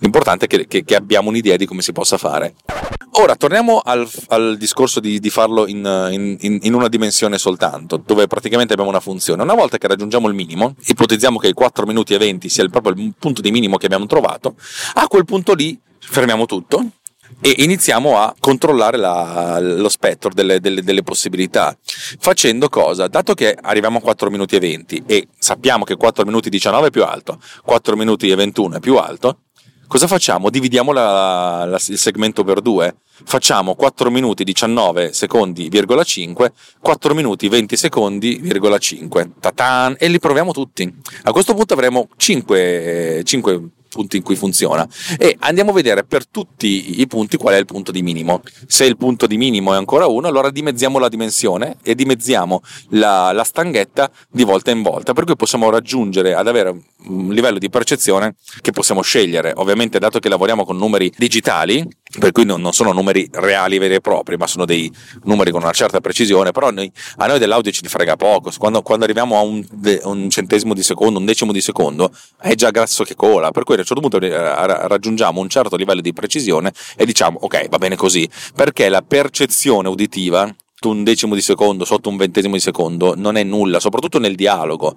[0.00, 2.54] L'importante è che, che, che, abbiamo un'idea di come si possa fare.
[3.12, 8.26] Ora, torniamo al, al discorso di, di farlo in, in, in, una dimensione soltanto, dove
[8.26, 9.42] praticamente abbiamo una funzione.
[9.42, 12.70] Una volta che raggiungiamo il minimo, ipotizziamo che i 4 minuti e 20 sia il,
[12.70, 14.54] proprio il punto di minimo che abbiamo trovato,
[14.94, 16.92] a quel punto lì fermiamo tutto
[17.40, 21.76] e iniziamo a controllare la, lo spettro delle, delle, delle, possibilità.
[21.82, 23.06] Facendo cosa?
[23.06, 26.88] Dato che arriviamo a 4 minuti e 20 e sappiamo che 4 minuti e 19
[26.88, 29.38] è più alto, 4 minuti e 21 è più alto,
[29.90, 30.50] Cosa facciamo?
[30.50, 32.98] Dividiamo la, la, il segmento per due.
[33.24, 35.68] Facciamo 4 minuti 19 secondi,
[36.04, 38.40] 5, 4 minuti 20 secondi,
[38.78, 39.30] 5.
[39.40, 40.94] Tatan, e li proviamo tutti.
[41.24, 46.26] A questo punto avremo 5, 5 punti in cui funziona e andiamo a vedere per
[46.26, 48.40] tutti i punti qual è il punto di minimo.
[48.66, 53.32] Se il punto di minimo è ancora 1, allora dimezziamo la dimensione e dimezziamo la,
[53.32, 56.74] la stanghetta di volta in volta, per cui possiamo raggiungere ad avere
[57.04, 59.52] un livello di percezione che possiamo scegliere.
[59.56, 61.86] Ovviamente, dato che lavoriamo con numeri digitali,
[62.18, 64.90] per cui non, sono numeri reali veri e propri, ma sono dei
[65.24, 69.04] numeri con una certa precisione, però noi, a noi dell'audio ci frega poco, quando, quando
[69.04, 69.64] arriviamo a un,
[70.04, 73.76] un, centesimo di secondo, un decimo di secondo, è già grasso che cola, per cui
[73.76, 77.78] a un certo punto eh, raggiungiamo un certo livello di precisione e diciamo ok, va
[77.78, 80.52] bene così, perché la percezione uditiva
[80.88, 84.96] un decimo di secondo, sotto un ventesimo di secondo, non è nulla, soprattutto nel dialogo.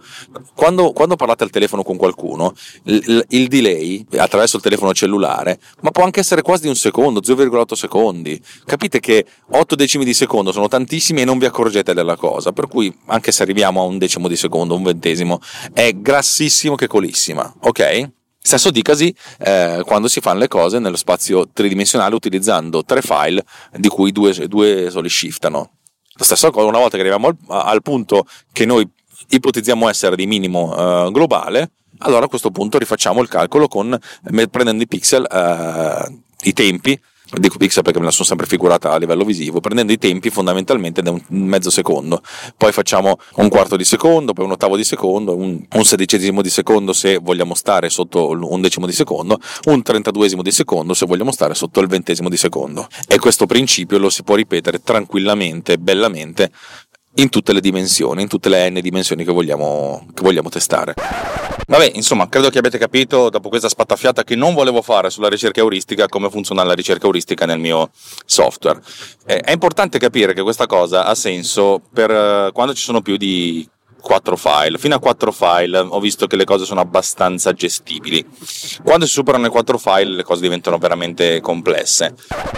[0.55, 5.91] Quando, quando parlate al telefono con qualcuno, il, il, delay attraverso il telefono cellulare, ma
[5.91, 8.41] può anche essere quasi un secondo, 0,8 secondi.
[8.65, 12.67] Capite che 8 decimi di secondo sono tantissimi e non vi accorgete della cosa, per
[12.67, 15.41] cui anche se arriviamo a un decimo di secondo, un ventesimo,
[15.73, 18.11] è grassissimo che colissima, ok?
[18.45, 23.41] Stesso dicasi eh, quando si fanno le cose nello spazio tridimensionale utilizzando tre file
[23.77, 25.71] di cui due, due soli shiftano.
[26.15, 28.85] La stessa cosa una volta che arriviamo al, al punto che noi
[29.29, 33.97] ipotizziamo essere di minimo eh, globale, allora a questo punto rifacciamo il calcolo con,
[34.51, 36.99] prendendo i pixel, eh, i tempi
[37.31, 41.01] dico pixel perché me la sono sempre figurata a livello visivo, prendendo i tempi fondamentalmente
[41.01, 42.21] da un mezzo secondo,
[42.57, 46.49] poi facciamo un quarto di secondo, poi un ottavo di secondo, un, un sedicesimo di
[46.49, 51.31] secondo se vogliamo stare sotto un decimo di secondo, un trentaduesimo di secondo se vogliamo
[51.31, 52.87] stare sotto il ventesimo di secondo.
[53.07, 56.51] E questo principio lo si può ripetere tranquillamente, bellamente,
[57.15, 60.93] in tutte le dimensioni, in tutte le n dimensioni che vogliamo, che vogliamo testare.
[61.65, 65.61] Vabbè, insomma, credo che abbiate capito dopo questa spattafiata che non volevo fare sulla ricerca
[65.61, 67.89] euristica come funziona la ricerca euristica nel mio
[68.25, 68.81] software.
[69.25, 73.15] Eh, è importante capire che questa cosa ha senso per eh, quando ci sono più
[73.15, 73.67] di
[74.03, 74.77] 4 file.
[74.77, 78.23] Fino a 4 file ho visto che le cose sono abbastanza gestibili.
[78.83, 82.13] Quando si superano i 4 file le cose diventano veramente complesse.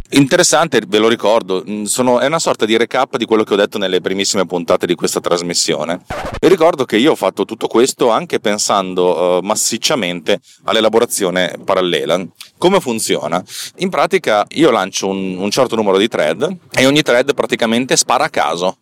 [0.10, 3.58] Interessante, ve lo ricordo, mm, sono, è una sorta di recap di quello che ho
[3.58, 6.02] detto nelle primissime puntate di questa trasmissione.
[6.40, 12.24] Vi ricordo che io ho fatto tutto questo anche pensando uh, massicciamente all'elaborazione parallela.
[12.58, 13.44] Come funziona?
[13.78, 18.26] In pratica io lancio un, un certo numero di thread e ogni thread praticamente spara
[18.26, 18.78] a caso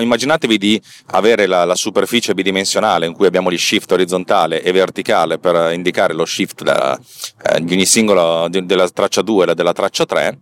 [0.00, 5.38] immaginatevi di avere la, la, superficie bidimensionale in cui abbiamo gli shift orizzontale e verticale
[5.38, 6.98] per indicare lo shift da,
[7.44, 10.38] eh, di ogni singolo di, della traccia 2 e della traccia 3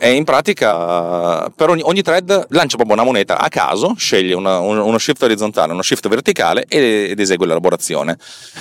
[0.00, 4.60] e in pratica per ogni, ogni, thread lancia proprio una moneta a caso, sceglie una,
[4.60, 8.16] un, uno shift orizzontale, uno shift verticale ed esegue l'elaborazione.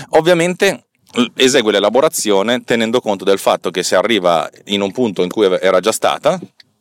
[0.09, 0.87] Ovviamente
[1.35, 5.79] esegue l'elaborazione tenendo conto del fatto che se arriva in un punto in cui era
[5.79, 6.39] già stata,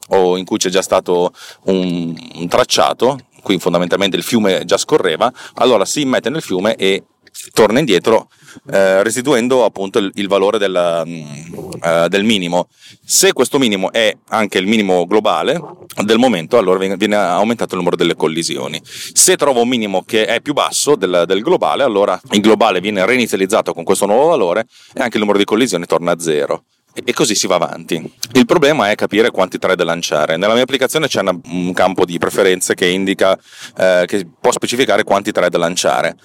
[0.09, 1.33] o in cui c'è già stato
[1.65, 7.05] un, un tracciato, qui fondamentalmente il fiume già scorreva, allora si immette nel fiume e
[7.53, 8.29] torna indietro
[8.73, 12.69] eh, restituendo appunto il, il valore del, uh, del, minimo.
[13.05, 15.61] Se questo minimo è anche il minimo globale
[16.05, 18.81] del momento, allora viene, viene, aumentato il numero delle collisioni.
[18.85, 23.05] Se trovo un minimo che è più basso del, del, globale, allora il globale viene
[23.05, 26.65] reinizializzato con questo nuovo valore e anche il numero di collisioni torna a zero
[27.05, 28.13] e così si va avanti.
[28.33, 30.37] Il problema è capire quanti thread lanciare.
[30.37, 33.39] Nella mia applicazione c'è una, un campo di preferenze che indica,
[33.77, 36.17] eh, che può specificare quanti thread lanciare.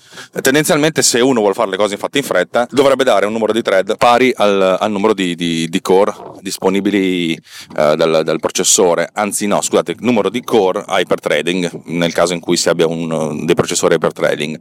[0.41, 3.62] Tendenzialmente se uno vuole fare le cose fatte in fretta, dovrebbe dare un numero di
[3.62, 9.10] thread pari al, al numero di, di, di, core disponibili eh, dal, dal, processore.
[9.13, 13.55] Anzi no, scusate, numero di core hyperthreading, nel caso in cui si abbia un, dei
[13.55, 14.60] processori hyperthreading.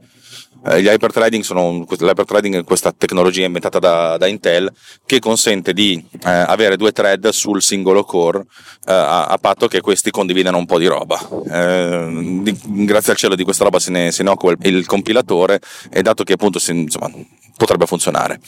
[0.66, 4.70] Eh, gli hyperthreading sono l'hyperthreading è questa tecnologia inventata da, da Intel
[5.06, 8.40] che consente di eh, avere due thread sul singolo core
[8.86, 11.18] eh, a, a, patto che questi condividano un po' di roba.
[11.50, 14.86] Eh, di, grazie al cielo di questa roba se ne, se ne occupa il, il,
[14.86, 17.10] compilatore e dato che appunto si, insomma,
[17.56, 18.40] potrebbe funzionare.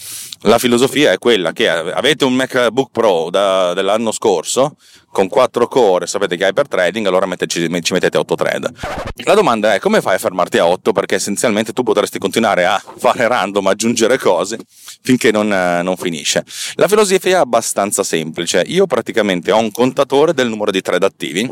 [0.42, 4.76] La filosofia è quella che avete un MacBook Pro da, dell'anno scorso
[5.12, 8.72] con 4 core, sapete che è hyperthreading, allora metteci, ci mettete 8 thread.
[9.24, 10.92] La domanda è come fai a fermarti a 8?
[10.92, 14.58] Perché essenzialmente tu potresti continuare a fare random, aggiungere cose
[15.02, 16.44] finché non, non finisce.
[16.74, 18.64] La filosofia è abbastanza semplice.
[18.66, 21.48] Io praticamente ho un contatore del numero di thread attivi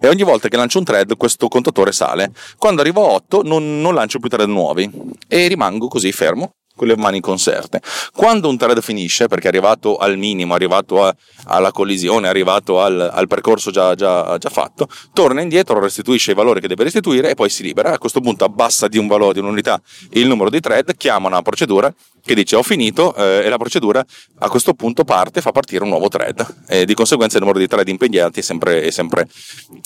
[0.00, 2.32] e ogni volta che lancio un thread questo contatore sale.
[2.58, 4.90] Quando arrivo a 8 non, non lancio più thread nuovi
[5.28, 7.80] e rimango così fermo con le mani conserte.
[8.14, 11.14] Quando un thread finisce, perché è arrivato al minimo, è arrivato a,
[11.46, 16.34] alla collisione, è arrivato al, al percorso già, già, già, fatto, torna indietro, restituisce i
[16.34, 17.92] valori che deve restituire e poi si libera.
[17.92, 19.80] A questo punto abbassa di un valore, di un'unità,
[20.10, 21.92] il numero di thread, chiama una procedura
[22.24, 24.04] che dice ho finito eh, e la procedura
[24.38, 27.66] a questo punto parte fa partire un nuovo thread e di conseguenza il numero di
[27.66, 29.26] thread impegnati è sempre, è sempre,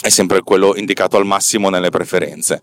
[0.01, 2.63] è sempre quello indicato al massimo nelle preferenze.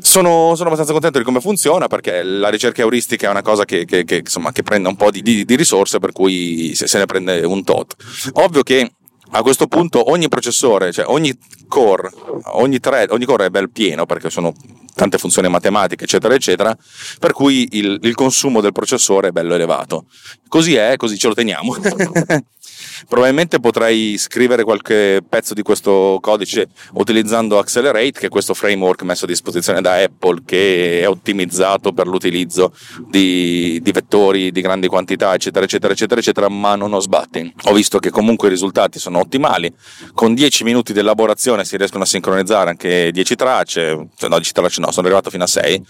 [0.00, 3.84] Sono, sono, abbastanza contento di come funziona perché la ricerca euristica è una cosa che,
[3.84, 6.98] che, che, insomma, che prende un po' di, di, di, risorse per cui se, se
[6.98, 7.94] ne prende un tot.
[8.34, 8.92] Ovvio che
[9.34, 11.36] a questo punto ogni processore, cioè ogni
[11.68, 12.10] core,
[12.52, 14.52] ogni thread, ogni core è bel pieno perché sono
[14.94, 16.76] tante funzioni matematiche, eccetera, eccetera,
[17.18, 20.06] per cui il, il consumo del processore è bello elevato.
[20.48, 21.74] Così è, così ce lo teniamo.
[23.08, 29.24] Probabilmente potrei scrivere qualche pezzo di questo codice utilizzando Accelerate, che è questo framework messo
[29.24, 32.74] a disposizione da Apple che è ottimizzato per l'utilizzo
[33.08, 37.52] di, di vettori di grandi quantità, eccetera, eccetera, eccetera, eccetera, ma non ho sbatti.
[37.64, 39.72] Ho visto che comunque i risultati sono ottimali.
[40.14, 44.52] Con 10 minuti di elaborazione si riescono a sincronizzare anche 10 tracce, cioè no, 10
[44.52, 45.82] tracce no, sono arrivato fino a 6,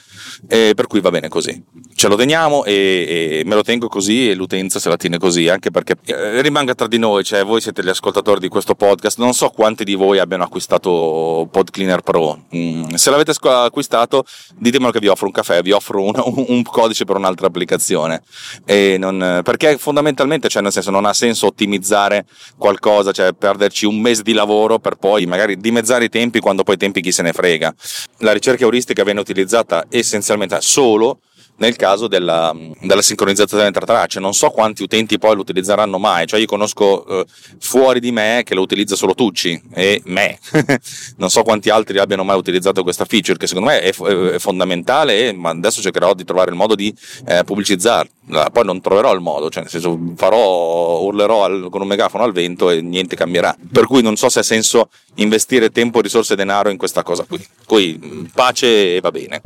[0.46, 1.62] per cui va bene così.
[1.94, 5.48] Ce lo teniamo e, e me lo tengo così e l'utenza se la tiene così,
[5.48, 9.18] anche perché eh, rimanga tra di noi, cioè voi siete gli ascoltatori di questo podcast,
[9.18, 12.46] non so quanti di voi abbiano acquistato Pod Cleaner Pro.
[12.54, 14.24] Mm, se l'avete acquistato,
[14.56, 16.12] ditemelo che vi offro un caffè, vi offro un,
[16.48, 18.22] un codice per un'altra applicazione.
[18.98, 24.22] Non, perché fondamentalmente, cioè nel senso, non ha senso ottimizzare qualcosa, cioè perderci un mese
[24.22, 27.32] di lavoro per poi magari dimezzare i tempi quando poi i tempi chi se ne
[27.32, 27.72] frega.
[28.18, 31.20] La ricerca euristica viene utilizzata essenzialmente solo
[31.62, 34.18] nel caso della, della, sincronizzazione tra tracce.
[34.18, 37.26] Non so quanti utenti poi lo utilizzeranno mai, cioè io conosco eh,
[37.60, 40.38] fuori di me che lo utilizza solo Tucci e me.
[41.18, 45.32] non so quanti altri abbiano mai utilizzato questa feature che secondo me è, è fondamentale,
[45.32, 46.92] ma adesso cercherò di trovare il modo di
[47.26, 48.10] eh, pubblicizzarla.
[48.52, 52.32] Poi non troverò il modo, cioè nel senso farò, urlerò al, con un megafono al
[52.32, 53.56] vento e niente cambierà.
[53.72, 57.24] Per cui non so se ha senso investire tempo, risorse e denaro in questa cosa
[57.24, 57.44] qui.
[57.66, 59.40] Poi pace e va bene.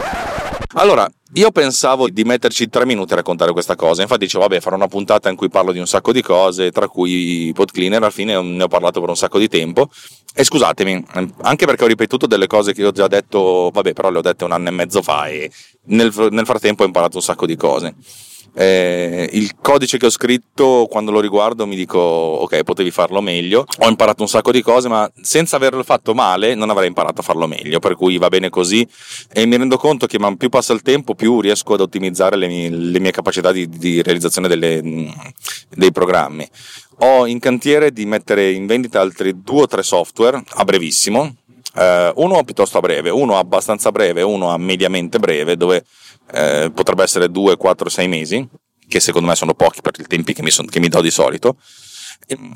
[0.75, 4.77] Allora, io pensavo di metterci tre minuti a raccontare questa cosa, infatti dicevo vabbè farò
[4.77, 8.11] una puntata in cui parlo di un sacco di cose, tra cui Pod Cleaner, alla
[8.11, 9.89] fine ne ho parlato per un sacco di tempo
[10.35, 11.05] e scusatemi,
[11.43, 14.45] anche perché ho ripetuto delle cose che ho già detto, vabbè però le ho dette
[14.45, 15.51] un anno e mezzo fa e
[15.87, 17.95] nel, nel frattempo ho imparato un sacco di cose.
[18.59, 23.67] Eh, il codice che ho scritto quando lo riguardo mi dico ok potevi farlo meglio.
[23.81, 27.23] Ho imparato un sacco di cose ma senza averlo fatto male non avrei imparato a
[27.23, 28.87] farlo meglio per cui va bene così.
[29.31, 32.47] E mi rendo conto che man più passa il tempo più riesco ad ottimizzare le
[32.47, 34.81] mie, le mie capacità di, di realizzazione delle,
[35.75, 36.49] dei programmi.
[37.01, 41.37] Ho in cantiere di mettere in vendita altri due o tre software a brevissimo.
[41.75, 45.85] Uh, uno piuttosto a breve, uno abbastanza breve, uno a mediamente breve, dove
[46.33, 48.49] uh, potrebbe essere 2, 4, 6 mesi,
[48.89, 51.11] che secondo me sono pochi per i tempi che mi, son, che mi do di
[51.11, 51.59] solito,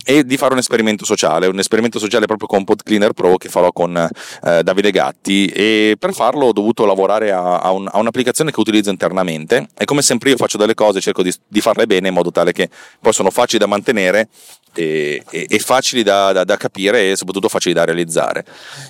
[0.05, 3.49] e, di fare un esperimento sociale, un esperimento sociale proprio con Pod Cleaner Pro che
[3.49, 7.99] farò con uh, Davide Gatti e per farlo ho dovuto lavorare a, a, un, a,
[7.99, 11.87] un'applicazione che utilizzo internamente e come sempre io faccio delle cose, cerco di, di farle
[11.87, 12.69] bene in modo tale che
[13.01, 14.29] poi sono facili da mantenere
[14.75, 18.45] e, e, e facili da, da, da, capire e soprattutto facili da realizzare.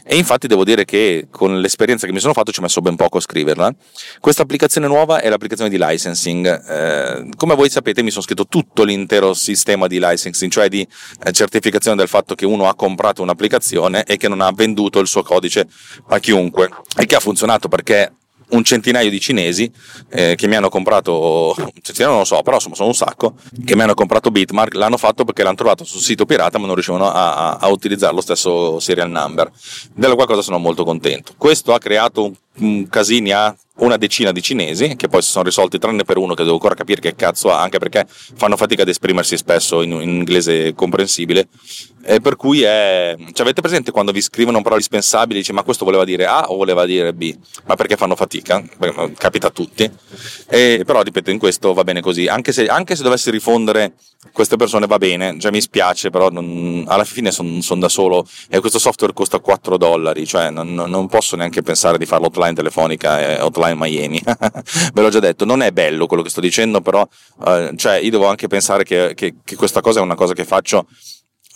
[0.05, 2.97] E infatti devo dire che con l'esperienza che mi sono fatto ci ho messo ben
[2.97, 3.75] poco a scriverla.
[4.21, 6.69] Questa applicazione nuova è l'applicazione di licensing.
[6.69, 10.87] Eh, come voi sapete mi sono scritto tutto l'intero sistema di licensing, cioè di
[11.25, 15.07] eh, certificazione del fatto che uno ha comprato un'applicazione e che non ha venduto il
[15.07, 15.67] suo codice
[16.09, 16.69] a chiunque.
[16.97, 18.13] E che ha funzionato perché
[18.51, 19.71] un centinaio di cinesi
[20.09, 23.77] eh, che mi hanno comprato, centinaio non lo so, però insomma sono un sacco, che
[23.77, 27.11] mi hanno comprato Bitmark, l'hanno fatto perché l'hanno trovato sul sito pirata ma non riuscivano
[27.11, 29.51] a, a, utilizzare lo stesso serial number,
[29.95, 31.35] della qual cosa sono molto contento.
[31.37, 35.45] Questo ha creato un, un casini a una decina di cinesi che poi si sono
[35.45, 38.83] risolti tranne per uno che devo ancora capire che cazzo ha anche perché fanno fatica
[38.83, 41.49] ad esprimersi spesso in, in inglese comprensibile.
[42.03, 45.63] E per cui è cioè avete presente quando vi scrivono un parola indispensabile dice ma
[45.63, 47.37] questo voleva dire A o voleva dire B?
[47.67, 48.63] Ma perché fanno fatica?
[49.17, 49.91] Capita a tutti.
[50.49, 52.27] E, però ripeto in questo va bene così.
[52.27, 53.93] Anche se, anche se dovessi rifondere
[54.33, 55.39] queste persone va bene.
[55.39, 58.27] Cioè mi spiace però non, alla fine sono son da solo.
[58.49, 62.55] E questo software costa 4 dollari cioè non, non posso neanche pensare di farlo hotline
[62.55, 64.21] telefonica e hotline in Miami.
[64.25, 67.07] Ve l'ho già detto, non è bello quello che sto dicendo, però
[67.47, 70.45] eh, cioè, io devo anche pensare che, che, che questa cosa è una cosa che
[70.45, 70.87] faccio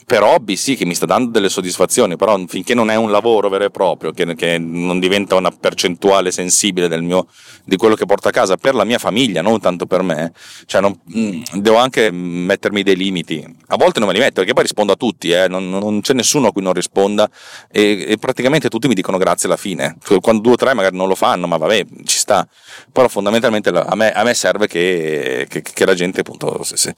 [0.05, 3.49] per hobby sì che mi sta dando delle soddisfazioni, però finché non è un lavoro
[3.49, 7.27] vero e proprio, che, che non diventa una percentuale sensibile mio,
[7.65, 10.33] di quello che porto a casa per la mia famiglia, non tanto per me,
[10.67, 13.45] cioè non, mm, devo anche mettermi dei limiti.
[13.69, 16.13] A volte non me li metto perché poi rispondo a tutti, eh, non, non, c'è
[16.13, 17.29] nessuno a cui non risponda
[17.71, 19.97] e, e, praticamente tutti mi dicono grazie alla fine.
[20.21, 22.47] Quando due o tre magari non lo fanno, ma vabbè, ci sta.
[22.93, 26.95] Però fondamentalmente a me, a me serve che, che, che, la gente appunto, se, se,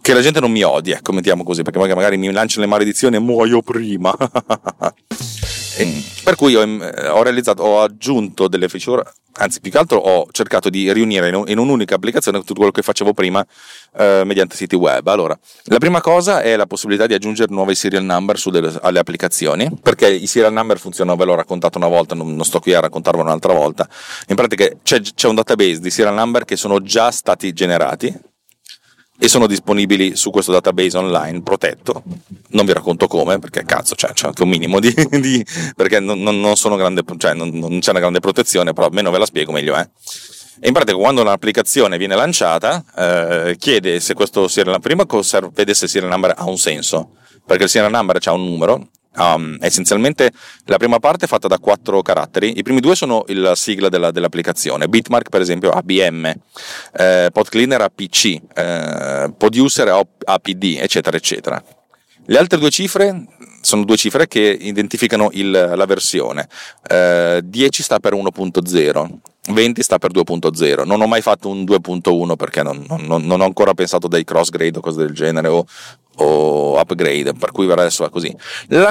[0.00, 3.16] che la gente non mi odi, ecco, mettiamo così, perché magari mi lanciano le maledizioni
[3.16, 4.14] e muoio prima.
[6.24, 9.02] per cui ho, ho, realizzato, ho aggiunto delle feature,
[9.34, 12.82] anzi più che altro ho cercato di riunire in, in un'unica applicazione tutto quello che
[12.82, 13.44] facevo prima
[13.96, 15.06] eh, mediante siti web.
[15.06, 19.70] Allora, la prima cosa è la possibilità di aggiungere nuovi serial number delle, alle applicazioni,
[19.80, 22.80] perché i serial number funzionano, ve l'ho raccontato una volta, non, non sto qui a
[22.80, 23.88] raccontarvelo un'altra volta.
[24.28, 28.14] In pratica c'è, c'è un database di serial number che sono già stati generati,
[29.20, 32.02] e sono disponibili su questo database online protetto.
[32.50, 34.94] Non vi racconto come, perché cazzo, cioè, c'è anche un minimo di.
[35.20, 35.44] di
[35.74, 39.18] perché non, non, sono grande, cioè, non, non, c'è una grande protezione, però meno ve
[39.18, 39.88] la spiego, meglio è.
[40.60, 45.04] E in pratica quando un'applicazione viene lanciata, eh, chiede se questo serial prima
[45.52, 47.10] vede se il serial number ha un senso,
[47.44, 48.88] perché il serial number ha un numero
[49.18, 50.30] Um, essenzialmente
[50.66, 54.12] la prima parte è fatta da quattro caratteri, i primi due sono la sigla della,
[54.12, 56.32] dell'applicazione, Bitmark per esempio ABM,
[56.92, 59.88] eh, PodCleaner APC, eh, Poduser
[60.24, 61.62] APD, eccetera, eccetera.
[62.26, 63.26] Le altre due cifre
[63.60, 66.46] sono due cifre che identificano il, la versione,
[66.88, 69.08] eh, 10 sta per 1.0,
[69.52, 70.84] 20 sta per 2.0.
[70.84, 74.50] Non ho mai fatto un 2.1 perché non, non, non ho ancora pensato dei cross
[74.50, 75.64] grade o cose del genere o,
[76.18, 78.34] o upgrade, per cui adesso va così.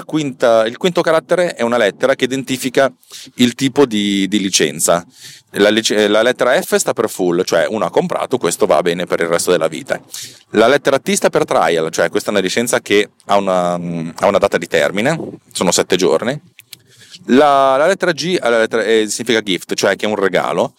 [0.05, 2.91] Quinta, il quinto carattere è una lettera che identifica
[3.35, 5.05] il tipo di, di licenza.
[5.51, 5.69] La,
[6.07, 9.27] la, lettera F sta per full, cioè uno ha comprato, questo va bene per il
[9.27, 9.99] resto della vita.
[10.51, 14.27] La lettera T sta per trial, cioè questa è una licenza che ha una, ha
[14.27, 16.39] una data di termine, sono sette giorni.
[17.25, 20.73] La, la lettera G la lettera, eh, significa gift, cioè che è un regalo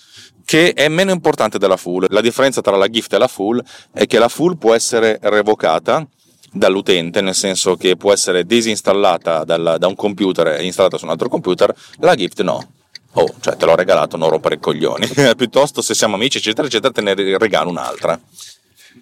[0.45, 2.07] che è meno importante della full.
[2.09, 6.07] La differenza tra la gift e la full è che la full può essere revocata
[6.53, 11.11] dall'utente, nel senso che può essere disinstallata dal, da un computer e installata su un
[11.11, 12.73] altro computer, la gift no.
[13.13, 15.09] Oh, cioè te l'ho regalato, non rompere i coglioni.
[15.37, 18.19] Piuttosto se siamo amici, eccetera, eccetera, te ne regalo un'altra.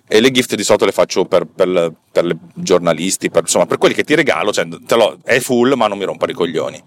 [0.08, 3.94] E le gift di solito le faccio per, per, per giornalisti, per, insomma, per quelli
[3.94, 4.66] che ti regalo, cioè,
[5.24, 6.82] è full, ma non mi rompere i coglioni.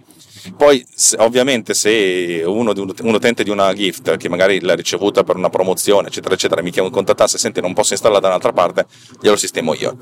[0.56, 5.36] Poi, se, ovviamente, se uno, un utente di una gift che magari l'ha ricevuta per
[5.36, 8.86] una promozione, eccetera, eccetera, mi contattasse sente non posso installarla da un'altra parte,
[9.22, 9.98] glielo sistemo io.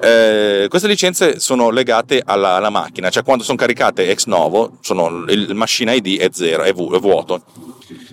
[0.00, 5.24] Eh, queste licenze sono legate alla, alla, macchina, cioè quando sono caricate ex novo, sono,
[5.28, 7.42] il machine ID è zero, è, vu, è vuoto.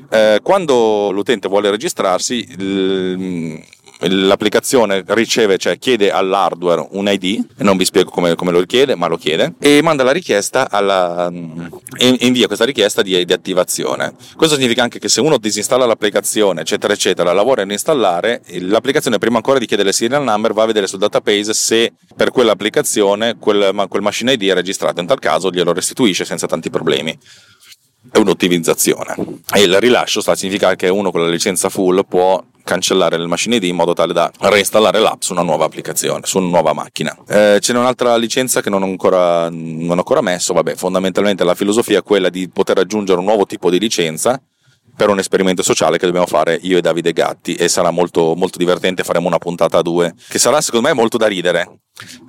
[0.09, 3.63] Eh, quando l'utente vuole registrarsi, il,
[4.07, 9.07] l'applicazione riceve, cioè chiede all'hardware un ID, non vi spiego come, come, lo richiede, ma
[9.07, 11.31] lo chiede, e manda la richiesta alla,
[11.97, 14.13] e invia questa richiesta di, di, attivazione.
[14.35, 19.37] Questo significa anche che se uno disinstalla l'applicazione, eccetera, eccetera, lavora a installare, l'applicazione prima
[19.37, 23.85] ancora di chiedere il serial number va a vedere sul database se per quell'applicazione quel,
[23.87, 27.17] quel machine ID è registrato, in tal caso glielo restituisce senza tanti problemi.
[28.11, 29.15] È un'ottimizzazione.
[29.53, 33.28] E il rilascio sta a significare che uno con la licenza full può cancellare il
[33.28, 36.74] machine ID in modo tale da reinstallare l'app su una nuova applicazione, su una nuova
[36.74, 37.16] macchina.
[37.28, 41.55] Eh, c'è un'altra licenza che non ho, ancora, non ho ancora messo, vabbè, fondamentalmente la
[41.55, 44.41] filosofia è quella di poter aggiungere un nuovo tipo di licenza
[44.95, 48.57] per un esperimento sociale che dobbiamo fare io e Davide Gatti e sarà molto, molto
[48.57, 51.80] divertente, faremo una puntata a due che sarà secondo me molto da ridere.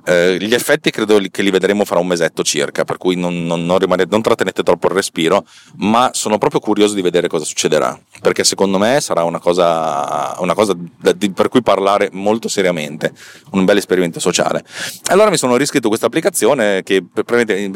[0.05, 3.65] Eh, gli effetti credo che li vedremo fra un mesetto circa, per cui non, non,
[3.65, 5.45] non, rimanete, non trattenete troppo il respiro,
[5.77, 10.53] ma sono proprio curioso di vedere cosa succederà, perché secondo me sarà una cosa, una
[10.53, 13.13] cosa da, di, per cui parlare molto seriamente,
[13.51, 14.63] un bel esperimento sociale.
[15.05, 17.03] Allora mi sono riscritto questa applicazione che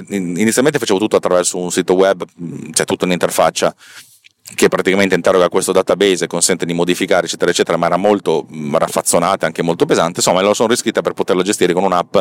[0.09, 3.73] inizialmente facevo tutto attraverso un sito web, c'è cioè tutta un'interfaccia
[4.55, 8.75] che praticamente interroga questo database e consente di modificare eccetera eccetera ma era molto mm,
[8.75, 10.19] raffazzonata anche molto pesante.
[10.19, 12.17] Insomma la sono riscritta per poterla gestire con un'app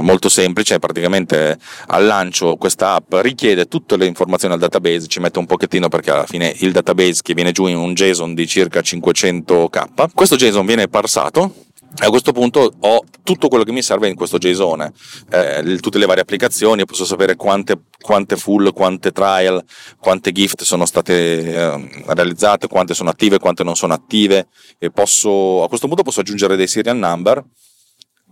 [0.00, 0.78] molto semplice.
[0.78, 5.88] Praticamente al lancio questa app richiede tutte le informazioni al database ci mette un pochettino
[5.88, 10.36] perché alla fine il database che viene giù in un JSON di circa 500k questo
[10.36, 11.66] JSON viene parsato
[11.96, 14.92] a questo punto ho tutto quello che mi serve in questo JSON,
[15.30, 19.62] eh, tutte le varie applicazioni, posso sapere quante, quante, full, quante trial,
[19.98, 21.12] quante gift sono state
[21.54, 26.20] eh, realizzate, quante sono attive, quante non sono attive e posso, a questo punto posso
[26.20, 27.44] aggiungere dei serial number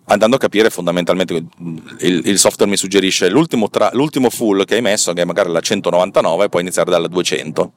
[0.09, 4.83] andando a capire fondamentalmente il, il software mi suggerisce l'ultimo, tra, l'ultimo full che hai
[4.83, 7.73] messo che è magari la 199 e puoi iniziare dalla 200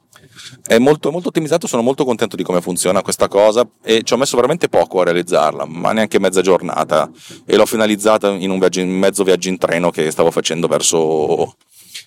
[0.66, 4.16] è molto, molto ottimizzato, sono molto contento di come funziona questa cosa e ci ho
[4.16, 7.10] messo veramente poco a realizzarla, ma neanche mezza giornata
[7.44, 11.56] e l'ho finalizzata in un viaggio, in mezzo viaggio in treno che stavo facendo verso,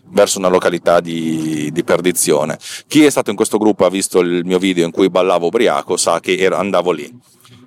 [0.10, 2.58] verso una località di, di, perdizione.
[2.88, 5.98] Chi è stato in questo gruppo ha visto il mio video in cui ballavo ubriaco
[5.98, 7.12] sa che ero, andavo lì.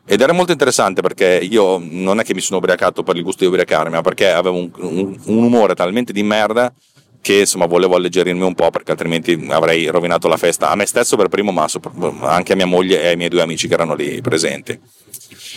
[0.09, 3.41] Ed era molto interessante perché io non è che mi sono ubriacato per il gusto
[3.43, 6.73] di ubriacarmi, ma perché avevo un, un, un umore talmente di merda
[7.27, 11.17] che insomma volevo alleggerirmi un po' perché altrimenti avrei rovinato la festa a me stesso
[11.17, 11.67] per primo ma
[12.21, 14.79] anche a mia moglie e ai miei due amici che erano lì presenti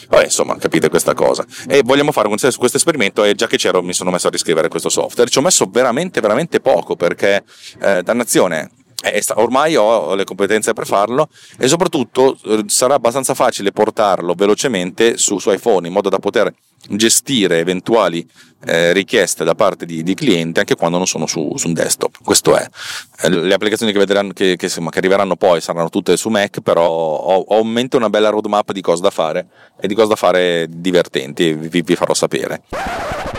[0.07, 1.45] Vabbè, insomma, capite questa cosa.
[1.67, 4.89] E vogliamo fare questo esperimento e già che c'ero mi sono messo a riscrivere questo
[4.89, 5.29] software.
[5.29, 7.43] Ci ho messo veramente, veramente poco perché,
[7.79, 8.71] eh, dannazione,
[9.03, 15.17] eh, ormai ho le competenze per farlo e soprattutto eh, sarà abbastanza facile portarlo velocemente
[15.17, 16.51] su, su iPhone in modo da poter
[16.87, 18.27] gestire eventuali
[18.65, 22.17] eh, richieste da parte di, di, clienti anche quando non sono su, su un desktop.
[22.23, 22.67] Questo è.
[23.21, 26.59] Eh, le applicazioni che, vedranno, che, che, insomma, che, arriveranno poi saranno tutte su Mac,
[26.61, 29.47] però ho, ho in mente una bella roadmap di cose da fare
[29.79, 32.63] e di cose da fare divertenti, vi, vi farò sapere.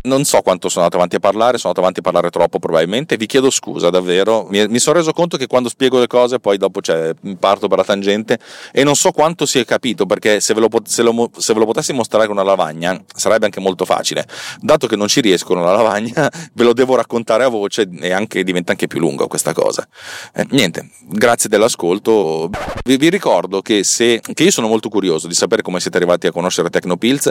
[0.02, 3.18] Non so quanto sono andato avanti a parlare, sono andato avanti a parlare troppo probabilmente,
[3.18, 6.56] vi chiedo scusa davvero, mi, mi sono reso conto che quando spiego le cose poi
[6.56, 8.38] dopo cioè, parto per la tangente
[8.72, 11.58] e non so quanto si è capito perché se ve, lo, se, lo, se ve
[11.58, 14.26] lo potessi mostrare con una lavagna sarebbe anche molto facile,
[14.60, 18.12] dato che non ci riesco con la lavagna ve lo devo raccontare a voce e
[18.12, 19.86] anche, diventa anche più lunga questa cosa.
[20.32, 22.48] Eh, niente, grazie dell'ascolto,
[22.84, 26.26] vi, vi ricordo che, se, che io sono molto curioso di sapere come siete arrivati
[26.26, 27.30] a conoscere Tecnopills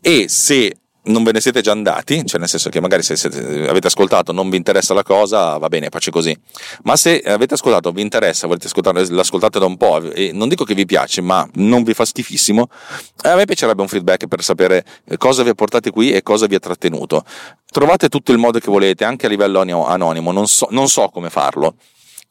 [0.00, 3.68] e se non ve ne siete già andati, cioè nel senso che magari se, siete,
[3.68, 6.36] avete ascoltato non vi interessa la cosa, va bene, pace così.
[6.84, 10.64] Ma se avete ascoltato, vi interessa, volete ascoltare, l'ascoltate da un po' e non dico
[10.64, 12.68] che vi piace, ma non vi fa schifissimo,
[13.22, 14.84] a me piacerebbe un feedback per sapere
[15.18, 17.24] cosa vi ha portato qui e cosa vi ha trattenuto.
[17.70, 21.28] Trovate tutto il modo che volete, anche a livello anonimo, non so, non so come
[21.28, 21.74] farlo.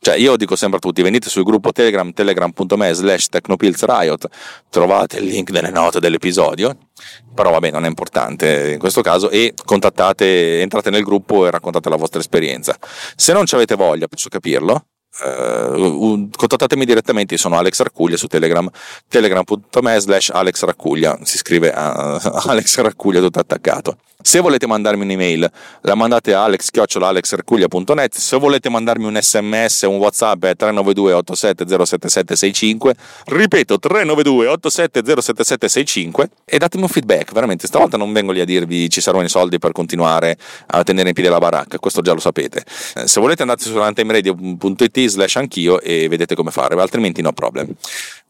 [0.04, 4.28] Cioè, io dico sempre a tutti, venite sul gruppo Telegram, telegram.me slash technopillsriot,
[4.70, 6.76] trovate il link nelle note dell'episodio,
[7.34, 11.88] però vabbè, non è importante in questo caso, e contattate, entrate nel gruppo e raccontate
[11.88, 12.78] la vostra esperienza.
[13.16, 18.68] Se non ci avete voglia, posso capirlo, Uh, contattatemi direttamente, sono Alex Raccuglia su Telegram,
[19.08, 22.18] telegram.me slash Alex Raccuglia, si scrive uh,
[22.50, 23.98] Alex Raccuglia tutto attaccato.
[24.24, 25.52] Se volete mandarmi un'email,
[25.82, 28.16] la mandate a alex-alexracuglia.net.
[28.16, 31.66] Se volete mandarmi un sms un whatsapp è 392 87
[33.26, 35.02] Ripeto, 392 87
[36.46, 37.68] e datemi un feedback, veramente.
[37.68, 41.14] Stavolta non vengo lì a dirvi ci saranno i soldi per continuare a tenere in
[41.14, 42.64] piedi la baracca, questo già lo sapete.
[42.96, 47.68] Eh, se volete andate su antimeradio.it slash anch'io e vedete come fare, altrimenti no problem.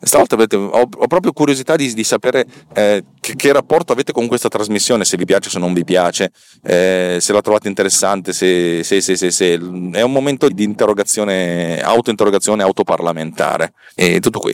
[0.04, 4.28] Stavolta vedete, ho, ho, proprio curiosità di, di sapere eh, che, che, rapporto avete con
[4.28, 6.32] questa trasmissione, se vi piace se non vi piace,
[6.64, 12.64] eh, se la trovate interessante, se, se, se, se, È un momento di interrogazione, autointerrogazione
[12.64, 13.74] autoparlamentare.
[13.96, 14.54] E tutto qui.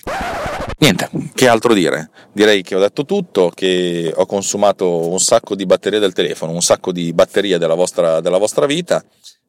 [0.79, 2.09] Niente, che altro dire?
[2.31, 6.61] Direi che ho detto tutto, che ho consumato un sacco di batterie del telefono, un
[6.61, 9.03] sacco di batterie della vostra, della vostra vita.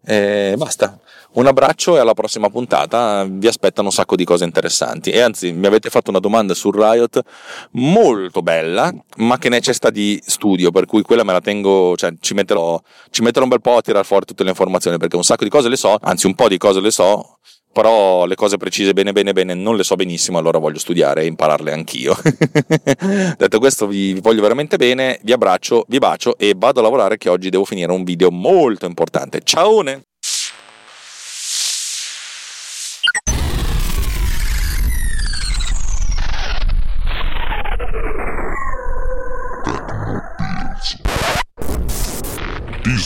[0.04, 0.98] E basta.
[1.32, 5.10] Un abbraccio e alla prossima puntata vi aspettano un sacco di cose interessanti.
[5.10, 7.20] E anzi, mi avete fatto una domanda su Riot
[7.72, 12.34] molto bella, ma che necessita di studio, per cui quella me la tengo, cioè ci
[12.34, 15.44] metterò, ci metterò un bel po' a tirare fuori tutte le informazioni, perché un sacco
[15.44, 17.38] di cose le so, anzi un po' di cose le so,
[17.72, 21.26] però le cose precise bene bene bene non le so benissimo, allora voglio studiare e
[21.26, 22.16] impararle anch'io.
[23.38, 27.18] Detto questo vi, vi, voglio veramente bene, vi abbraccio, vi bacio e vado a lavorare
[27.18, 29.42] che oggi devo finire un video molto importante.
[29.44, 29.82] Ciao!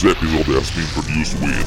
[0.05, 1.65] This episode has been produced with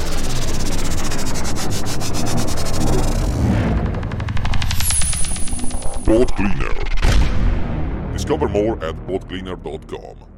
[6.05, 6.73] Boat Cleaner.
[8.13, 10.28] Discover more at boatcleaner.com.